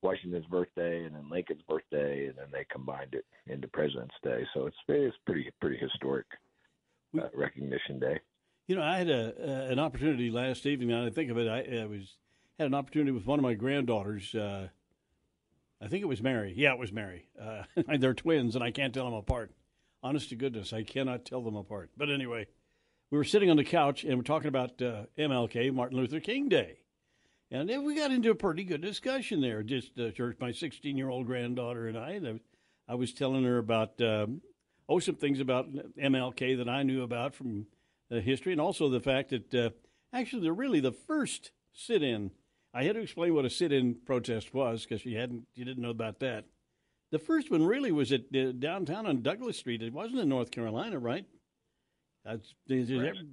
[0.03, 4.45] Washington's birthday and then Lincoln's birthday, and then they combined it into President's Day.
[4.55, 6.27] So it's it's pretty pretty historic
[7.19, 8.21] uh, recognition day.
[8.67, 10.89] You know, I had a uh, an opportunity last evening.
[10.89, 12.17] Now I think of it, I, I was
[12.59, 14.35] had an opportunity with one of my granddaughters.
[14.35, 14.69] Uh,
[15.81, 16.55] I think it was Mary.
[16.57, 17.29] Yeah, it was Mary.
[17.41, 17.63] Uh,
[17.99, 19.53] they're twins, and I can't tell them apart.
[20.03, 21.91] Honest to goodness, I cannot tell them apart.
[21.97, 22.47] But anyway,
[23.11, 26.49] we were sitting on the couch and we're talking about uh, MLK, Martin Luther King
[26.49, 26.79] Day,
[27.53, 29.63] and then we got into a pretty good discussion there.
[29.63, 32.11] Just uh, church, my 16 year old granddaughter and I.
[32.13, 32.41] And
[32.89, 34.43] I- was telling her about um,
[34.89, 37.67] oh some things about MLK that I knew about from
[38.11, 39.71] uh, history, and also the fact that uh,
[40.13, 42.33] actually they're really the first sit-in.
[42.75, 45.91] I had to explain what a sit-in protest was because she hadn't, you didn't know
[45.91, 46.45] about that.
[47.13, 49.83] The first one really was at uh, downtown on Douglas Street.
[49.83, 51.25] It wasn't in North Carolina, right?
[52.25, 52.55] That's,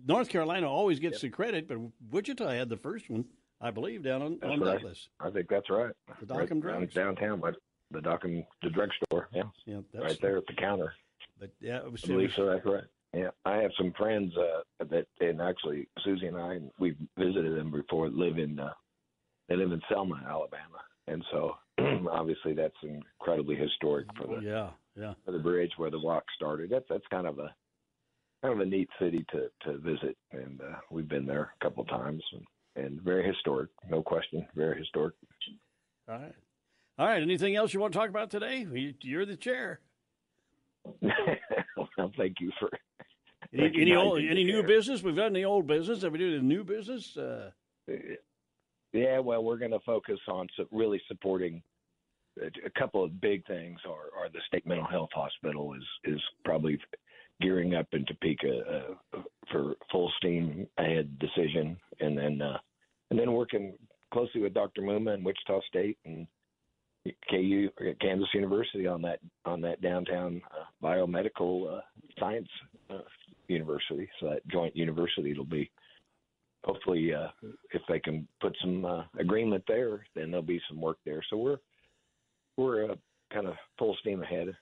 [0.06, 1.78] North Carolina always gets the credit, but
[2.12, 3.26] Wichita had the first one,
[3.62, 4.74] I believe, down on, on right.
[4.74, 5.10] Douglas.
[5.20, 5.94] I think that's right.
[6.22, 6.94] The right Dockum Drugs.
[6.94, 7.56] downtown, but
[7.92, 9.28] the Dockum the drugstore.
[9.34, 10.94] Yeah, Yeah, that's, right there at the counter.
[11.40, 12.04] But yeah, it was.
[12.04, 12.46] I believe so.
[12.46, 12.84] That's right.
[13.14, 17.72] Yeah, I have some friends uh, that, and actually Susie and I, we've visited them
[17.72, 18.10] before.
[18.10, 18.74] Live in, uh,
[19.48, 21.56] they live in Selma, Alabama, and so
[22.12, 25.14] obviously that's incredibly historic for the yeah, yeah.
[25.26, 26.70] for the bridge where the walk started.
[26.70, 27.54] That's that's kind of a
[28.44, 31.82] kind of a neat city to to visit, and uh, we've been there a couple
[31.82, 35.16] of times, and, and very historic, no question, very historic.
[36.08, 36.34] All right.
[36.98, 37.22] All right.
[37.22, 38.66] Anything else you want to talk about today?
[38.72, 39.80] You- You're the chair.
[41.02, 42.70] well, thank you for
[43.54, 45.02] Any, any old, any new business?
[45.02, 46.04] We've got any old business?
[46.04, 47.16] Have we do the new business?
[47.18, 47.50] Uh,
[48.94, 51.62] Yeah, well, we're going to focus on really supporting
[52.42, 53.80] a a couple of big things.
[53.88, 56.80] Are, are the state mental health hospital is is probably
[57.42, 59.22] gearing up in Topeka uh,
[59.52, 62.58] for full steam ahead decision, and then uh,
[63.10, 63.74] and then working
[64.12, 64.82] closely with Dr.
[64.82, 66.28] Muma and Wichita State and
[67.30, 67.70] KU
[68.02, 71.82] Kansas University on that on that downtown uh, biomedical uh,
[72.20, 72.48] science
[72.90, 73.00] uh,
[73.48, 74.10] university.
[74.20, 75.72] So that joint university it'll be
[76.64, 77.30] hopefully uh,
[77.74, 78.86] if they can put some
[79.18, 81.24] agreement there, then there'll be some work there.
[81.30, 81.58] So we're
[82.58, 82.96] we're
[83.32, 84.56] kind of full steam ahead,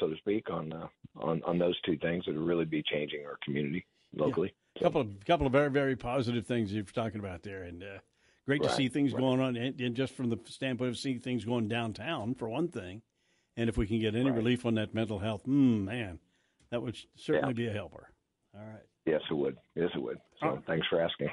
[0.00, 3.24] so to speak, on uh, on on those two things that will really be changing
[3.26, 3.84] our community
[4.14, 4.54] locally.
[4.76, 7.98] A couple of couple of very very positive things you're talking about there, and uh,
[8.46, 9.20] great to Right, see things right.
[9.20, 12.68] going on, and, and just from the standpoint of seeing things going downtown for one
[12.68, 13.02] thing,
[13.56, 14.36] and if we can get any Right.
[14.36, 16.18] relief on that mental health, mm, man,
[16.70, 18.08] that would certainly be a helper.
[18.54, 18.82] All right.
[19.06, 19.56] Yes, it would.
[19.74, 20.18] Yes, it would.
[20.40, 21.28] So thanks for asking.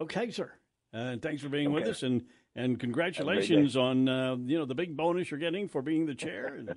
[0.00, 0.52] Okay, sir.
[0.94, 4.74] Uh, and thanks for being with us, and and congratulations on uh, you know the
[4.74, 6.54] big bonus you're getting for being the chair.
[6.54, 6.74] And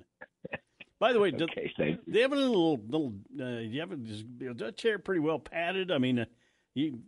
[0.98, 3.14] by the way, do, Okay, thank they have a little little.
[3.38, 4.24] Uh, you have a, is
[4.56, 5.90] that chair pretty well padded?
[5.90, 6.24] I mean, uh,
[6.74, 7.00] you.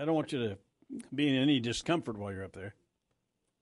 [0.00, 0.58] I don't want you to
[1.14, 2.74] be in any discomfort while you're up there.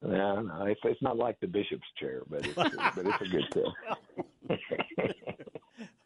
[0.02, 3.50] No, no, it's, it's not like the bishop's chair, but it's, but it's a good
[3.52, 4.58] chair.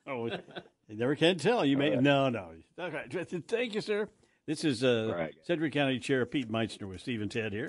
[0.08, 1.64] Oh, you never can tell.
[1.64, 2.50] You may no, no.
[2.78, 4.08] Okay, thank you, sir.
[4.46, 7.66] This is uh, Sedgwick County Chair Pete Meitzner with Steve and Ted here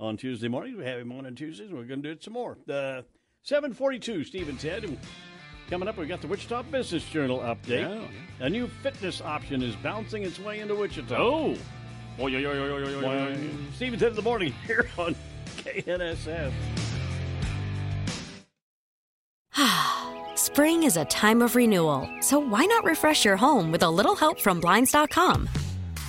[0.00, 0.76] on Tuesday morning.
[0.76, 2.56] We have him on on Tuesdays, we're going to do it some more.
[2.68, 3.02] Uh,
[3.42, 4.98] Seven forty-two, Steve and Ted.
[5.70, 7.88] Coming up, we got the Wichita Business Journal update.
[7.88, 11.16] Yeah, A new fitness option is bouncing its way into Wichita.
[11.16, 11.56] Oh.
[12.18, 13.38] Oy, oy, oy, oy, oy, oy, oy.
[13.74, 15.14] Steve and Ted in the morning here on
[15.58, 16.52] KNSS.
[20.36, 24.16] Spring is a time of renewal, so why not refresh your home with a little
[24.16, 25.48] help from Blinds.com?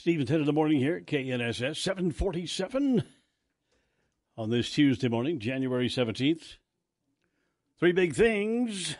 [0.00, 3.04] Steve and Ted in the morning here at KNSS 747
[4.34, 6.56] on this Tuesday morning, January 17th.
[7.78, 8.96] Three big things.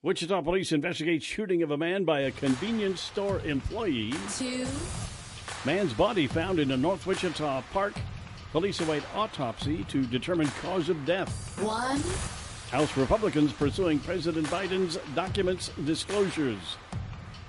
[0.00, 4.14] Wichita police investigate shooting of a man by a convenience store employee.
[4.38, 4.66] Two.
[5.66, 7.92] Man's body found in a North Wichita park.
[8.52, 11.62] Police await autopsy to determine cause of death.
[11.62, 12.00] One.
[12.70, 16.78] House Republicans pursuing President Biden's documents disclosures.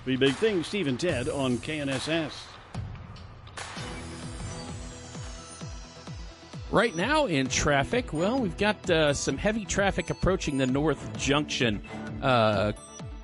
[0.05, 2.31] Three big things, Steve and Ted on KNSS.
[6.69, 11.81] Right now in traffic, well, we've got uh, some heavy traffic approaching the North Junction.
[12.21, 12.73] Uh,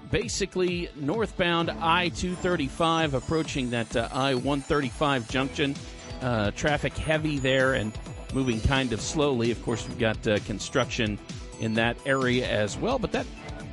[0.10, 5.76] basically, northbound I 235 approaching that uh, I 135 junction.
[6.20, 7.96] Uh, traffic heavy there and
[8.34, 9.52] moving kind of slowly.
[9.52, 11.20] Of course, we've got uh, construction
[11.60, 13.28] in that area as well, but that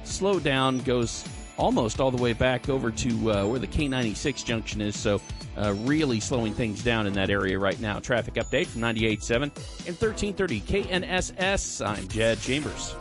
[0.05, 1.25] slowdown goes
[1.59, 4.99] almost all the way back over to uh, where the K96 junction is.
[4.99, 5.21] So,
[5.57, 7.99] uh, really slowing things down in that area right now.
[7.99, 11.87] Traffic update from 98.7 and 1330 KNSS.
[11.87, 12.95] I'm Jed Chambers.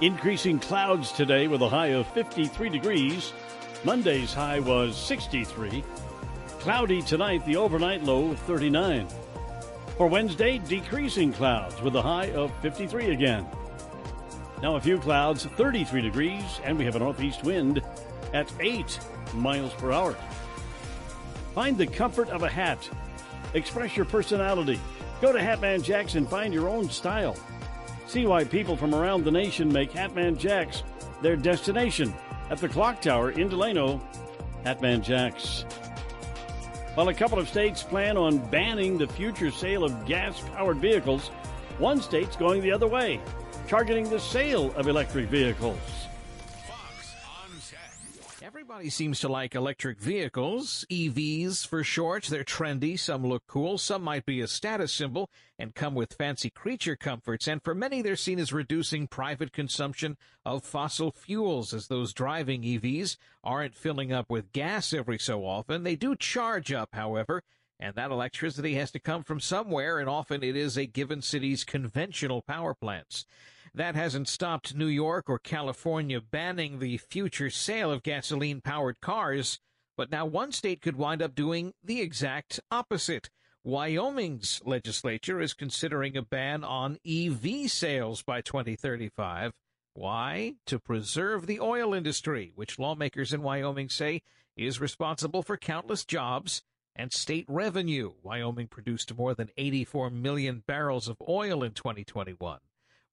[0.00, 3.32] Increasing clouds today with a high of 53 degrees.
[3.84, 5.82] Monday's high was 63.
[6.60, 9.08] Cloudy tonight, the overnight low 39.
[9.96, 13.46] For Wednesday, decreasing clouds with a high of 53 again.
[14.62, 17.80] Now a few clouds, 33 degrees, and we have a northeast wind
[18.34, 18.98] at 8
[19.34, 20.16] miles per hour.
[21.54, 22.88] Find the comfort of a hat.
[23.54, 24.80] Express your personality.
[25.20, 27.36] Go to Hatman Jacks and find your own style.
[28.06, 30.82] See why people from around the nation make Hatman Jacks
[31.22, 32.12] their destination
[32.50, 34.00] at the Clock Tower in Delano.
[34.64, 35.62] Hatman Jacks.
[36.94, 41.28] While a couple of states plan on banning the future sale of gas powered vehicles,
[41.78, 43.20] one state's going the other way,
[43.68, 45.78] targeting the sale of electric vehicles.
[48.42, 52.24] Everybody seems to like electric vehicles, EVs for short.
[52.24, 56.48] They're trendy, some look cool, some might be a status symbol and come with fancy
[56.48, 60.16] creature comforts, and for many they're seen as reducing private consumption
[60.46, 65.82] of fossil fuels as those driving EVs aren't filling up with gas every so often.
[65.82, 67.42] They do charge up, however,
[67.78, 71.64] and that electricity has to come from somewhere, and often it is a given city's
[71.64, 73.26] conventional power plants.
[73.78, 79.60] That hasn't stopped New York or California banning the future sale of gasoline powered cars,
[79.96, 83.30] but now one state could wind up doing the exact opposite.
[83.62, 89.52] Wyoming's legislature is considering a ban on EV sales by 2035.
[89.94, 90.54] Why?
[90.66, 94.22] To preserve the oil industry, which lawmakers in Wyoming say
[94.56, 96.64] is responsible for countless jobs
[96.96, 98.14] and state revenue.
[98.24, 102.58] Wyoming produced more than 84 million barrels of oil in 2021.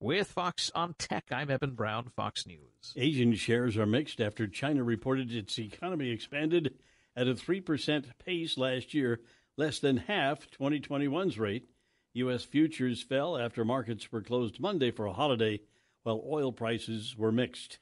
[0.01, 2.93] With Fox on Tech, I'm Eben Brown, Fox News.
[2.97, 6.75] Asian shares are mixed after China reported its economy expanded
[7.15, 9.21] at a 3% pace last year,
[9.55, 11.69] less than half 2021's rate.
[12.13, 12.43] U.S.
[12.43, 15.61] futures fell after markets were closed Monday for a holiday,
[16.03, 17.79] while oil prices were mixed.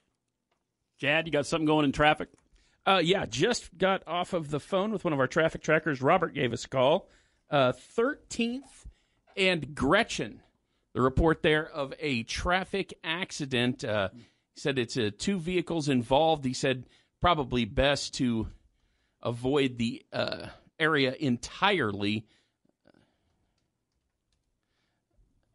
[0.99, 2.29] Jed, you got something going in traffic?
[2.85, 5.99] Uh, yeah, just got off of the phone with one of our traffic trackers.
[5.99, 7.09] Robert gave us a call.
[7.49, 8.85] Uh, 13th
[9.35, 10.42] and Gretchen
[10.93, 13.83] the report there of a traffic accident.
[13.83, 14.09] Uh,
[14.55, 16.45] said it's uh, two vehicles involved.
[16.45, 16.85] He said
[17.19, 18.47] probably best to
[19.21, 20.47] avoid the uh,
[20.79, 22.25] area entirely.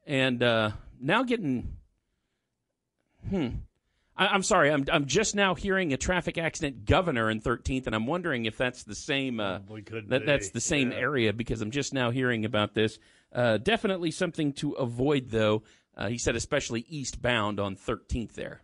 [0.06, 0.70] And uh,
[1.00, 1.76] now getting,
[3.28, 3.48] hmm.
[4.16, 4.72] I, am sorry.
[4.72, 8.56] I'm I'm just now hearing a traffic accident governor in 13th, and I'm wondering if
[8.56, 9.38] that's the same.
[9.38, 9.60] Uh,
[10.08, 10.98] that that's the same yeah.
[10.98, 12.98] area because I'm just now hearing about this.
[13.32, 15.62] Uh, definitely something to avoid, though.
[15.96, 18.62] Uh, he said, especially eastbound on 13th there.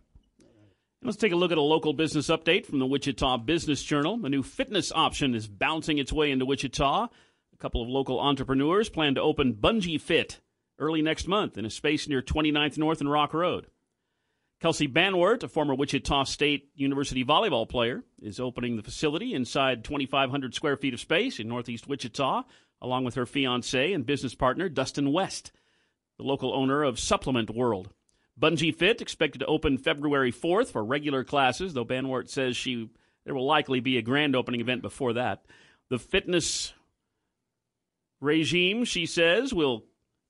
[1.03, 4.19] Let's take a look at a local business update from the Wichita Business Journal.
[4.23, 7.03] A new fitness option is bouncing its way into Wichita.
[7.03, 10.39] A couple of local entrepreneurs plan to open Bungee Fit
[10.79, 13.67] early next month in a space near 29th North and Rock Road.
[14.61, 20.55] Kelsey Banwart, a former Wichita State University volleyball player, is opening the facility inside 2,500
[20.55, 22.43] square feet of space in northeast Wichita
[22.85, 25.51] along with her fiance and business partner, Dustin West,
[26.17, 27.89] the local owner of Supplement World.
[28.39, 32.89] Bungee Fit expected to open February 4th for regular classes, though Banwart says she
[33.25, 35.45] There will likely be a grand opening event before that.
[35.89, 36.73] The fitness
[38.21, 39.85] regime, she says, will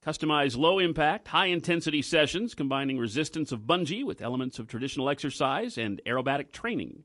[0.05, 5.77] customize low impact, high intensity sessions combining resistance of bungee with elements of traditional exercise
[5.77, 7.03] and aerobatic training.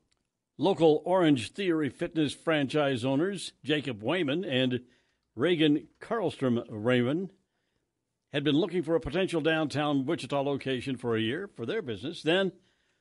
[0.57, 4.81] Local Orangetheory Fitness franchise owners Jacob Wayman and
[5.35, 7.29] Reagan Carlstrom Raymond
[8.33, 12.21] had been looking for a potential downtown Wichita location for a year for their business.
[12.21, 12.51] Then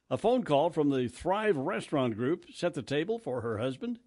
[0.09, 3.99] a phone call from the Thrive Restaurant Group set the table for her husband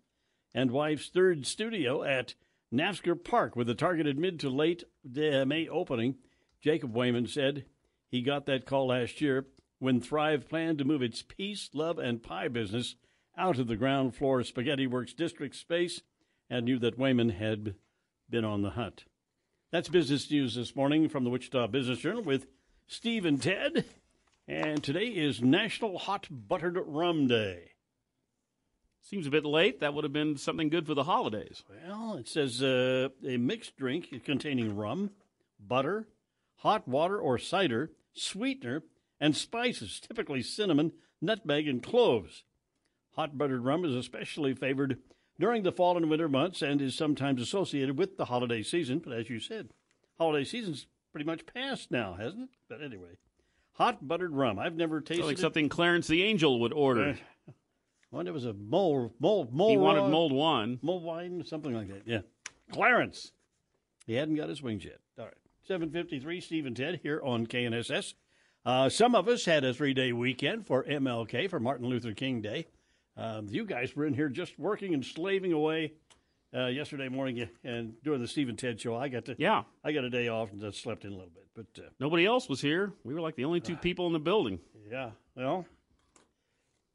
[0.53, 2.35] and wife's third studio at
[2.73, 6.15] Naftzger Park with a targeted mid to late uh, May opening.
[6.61, 7.65] Jacob Wayman said
[8.07, 9.47] he got that call last year
[9.79, 12.95] when Thrive planned to move its Peace, Love, and Pie business
[13.37, 16.01] out of the ground floor Spaghetti Works district space
[16.49, 17.75] and knew that Wayman had
[18.33, 19.05] been on the hunt.
[19.69, 22.47] That's business news this morning from the Wichita Business Journal with
[22.87, 23.85] Steve and Ted.
[24.47, 27.73] And today is National Hot Buttered Rum Day.
[29.03, 29.81] Seems a bit late.
[29.81, 31.61] That would have been something good for the holidays.
[31.85, 35.11] Well, it says uh, a mixed drink containing rum,
[35.59, 36.07] butter,
[36.55, 38.81] hot water or cider, sweetener,
[39.19, 42.41] and spices, typically cinnamon, nutmeg, and cloves.
[43.11, 44.97] Hot buttered rum is especially favored
[45.39, 48.99] during the fall and winter months and is sometimes associated with the holiday season.
[48.99, 49.69] But as you said,
[50.17, 52.49] holiday season's pretty much past now, hasn't it?
[52.69, 53.17] But anyway,
[53.73, 54.57] hot buttered rum.
[54.59, 55.41] I've never tasted like it.
[55.41, 57.17] something Clarence the Angel would order.
[58.11, 59.71] Well, it was a mold, mold, mold.
[59.71, 60.79] He wanted wine- mulled wine.
[60.83, 62.03] Mulled wine, something like that.
[62.05, 62.19] Yeah,
[62.71, 63.31] Clarence.
[64.05, 64.99] He hadn't got his wings yet.
[65.17, 66.39] All right, seven fifty-three.
[66.39, 68.13] Steve and Ted here on KNSS.
[68.67, 72.67] Uh, some of us had a three-day weekend for MLK for Martin Luther King Day.
[73.15, 75.93] Um, you guys were in here just working and slaving away
[76.55, 78.95] uh, yesterday morning and doing the Steve and Ted show.
[78.95, 81.31] I got to yeah, I got a day off and just slept in a little
[81.33, 81.47] bit.
[81.55, 82.93] But uh, Nobody else was here.
[83.03, 84.59] We were like the only two people in the building.
[84.89, 85.65] yeah, well,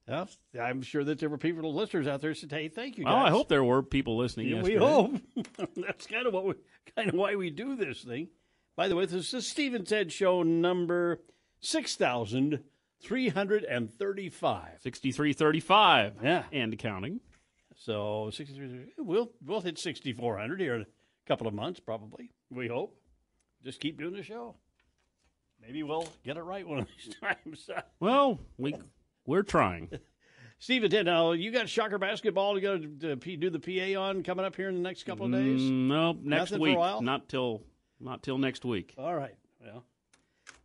[0.09, 0.25] yeah,
[0.63, 3.27] I'm sure that there were people, listeners out there, said, "Hey, thank you." Guys.
[3.27, 4.49] I hope there were people listening.
[4.49, 5.21] Yeah, we hope.
[5.77, 6.55] That's kind of what we,
[6.97, 8.29] kind of why we do this thing.
[8.77, 11.21] By the way, this is Steve and Ted show number
[11.61, 12.61] six thousand
[13.01, 14.81] three hundred and thirty-five.
[14.83, 16.15] Sixty-three thirty-five.
[16.23, 17.21] Yeah, and counting.
[17.77, 18.93] So sixty-three.
[18.99, 20.87] We'll we'll hit sixty-four hundred here in a
[21.27, 22.31] couple of months, probably.
[22.51, 22.97] We hope.
[23.65, 24.55] Just keep doing the show.
[25.61, 27.69] Maybe we'll get it right one of these times.
[28.01, 28.75] Well, we
[29.27, 29.91] we're trying.
[30.61, 34.45] Steve Ted, now you got Shocker basketball to go to do the PA on coming
[34.45, 35.61] up here in the next couple of days.
[35.61, 36.73] Mm, no, next Nothing week.
[36.73, 37.03] For a while?
[37.03, 37.63] Not till
[38.01, 38.95] not till next week.
[38.99, 39.37] All right.
[39.61, 39.85] Well,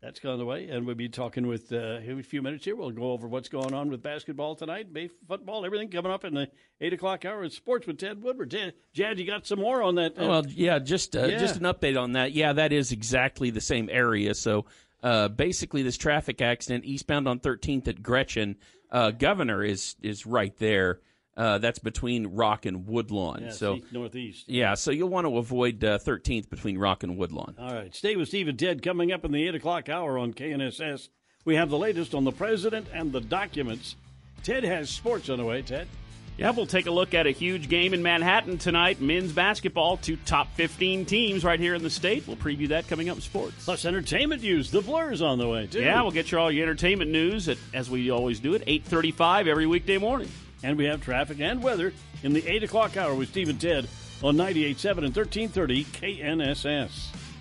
[0.01, 2.75] that's gone the way, and we'll be talking with uh, in a few minutes here.
[2.75, 4.87] We'll go over what's going on with basketball tonight,
[5.27, 6.49] football, everything coming up in the
[6.81, 7.43] eight o'clock hour.
[7.43, 8.51] It's sports with Ted Woodward.
[8.51, 10.17] Ted, Jed, you got some more on that?
[10.19, 11.37] uh, Well, yeah, just uh, Yeah.
[11.39, 12.33] just an update on that.
[12.33, 14.33] Yeah, that is exactly the same area.
[14.33, 14.65] So
[15.01, 18.57] uh, basically, this traffic accident eastbound on 13th at Gretchen,
[18.91, 20.99] uh, Governor is is right there.
[21.35, 23.43] Uh, that's between Rock and Woodlawn.
[23.45, 24.47] Yeah, so northeast.
[24.47, 27.55] Yeah, so you'll want to avoid uh, 13th between Rock and Woodlawn.
[27.57, 27.93] All right.
[27.95, 31.09] Stay with Steve and Ted coming up in the 8 o'clock hour on KNSS.
[31.45, 33.95] We have the latest on the president and the documents.
[34.43, 35.87] Ted has sports on the way, Ted.
[36.37, 38.99] Yeah, we'll take a look at a huge game in Manhattan tonight.
[38.99, 42.27] Men's basketball, two top 15 teams right here in the state.
[42.27, 43.65] We'll preview that coming up in sports.
[43.65, 44.71] Plus entertainment news.
[44.71, 45.81] The Blur's on the way, too.
[45.81, 49.47] Yeah, we'll get you all your entertainment news, at, as we always do, at 8.35
[49.47, 50.29] every weekday morning.
[50.63, 51.93] And we have traffic and weather
[52.23, 53.87] in the 8 o'clock hour with Steve and Ted
[54.23, 57.32] on 98.7 and 1330 KNSS.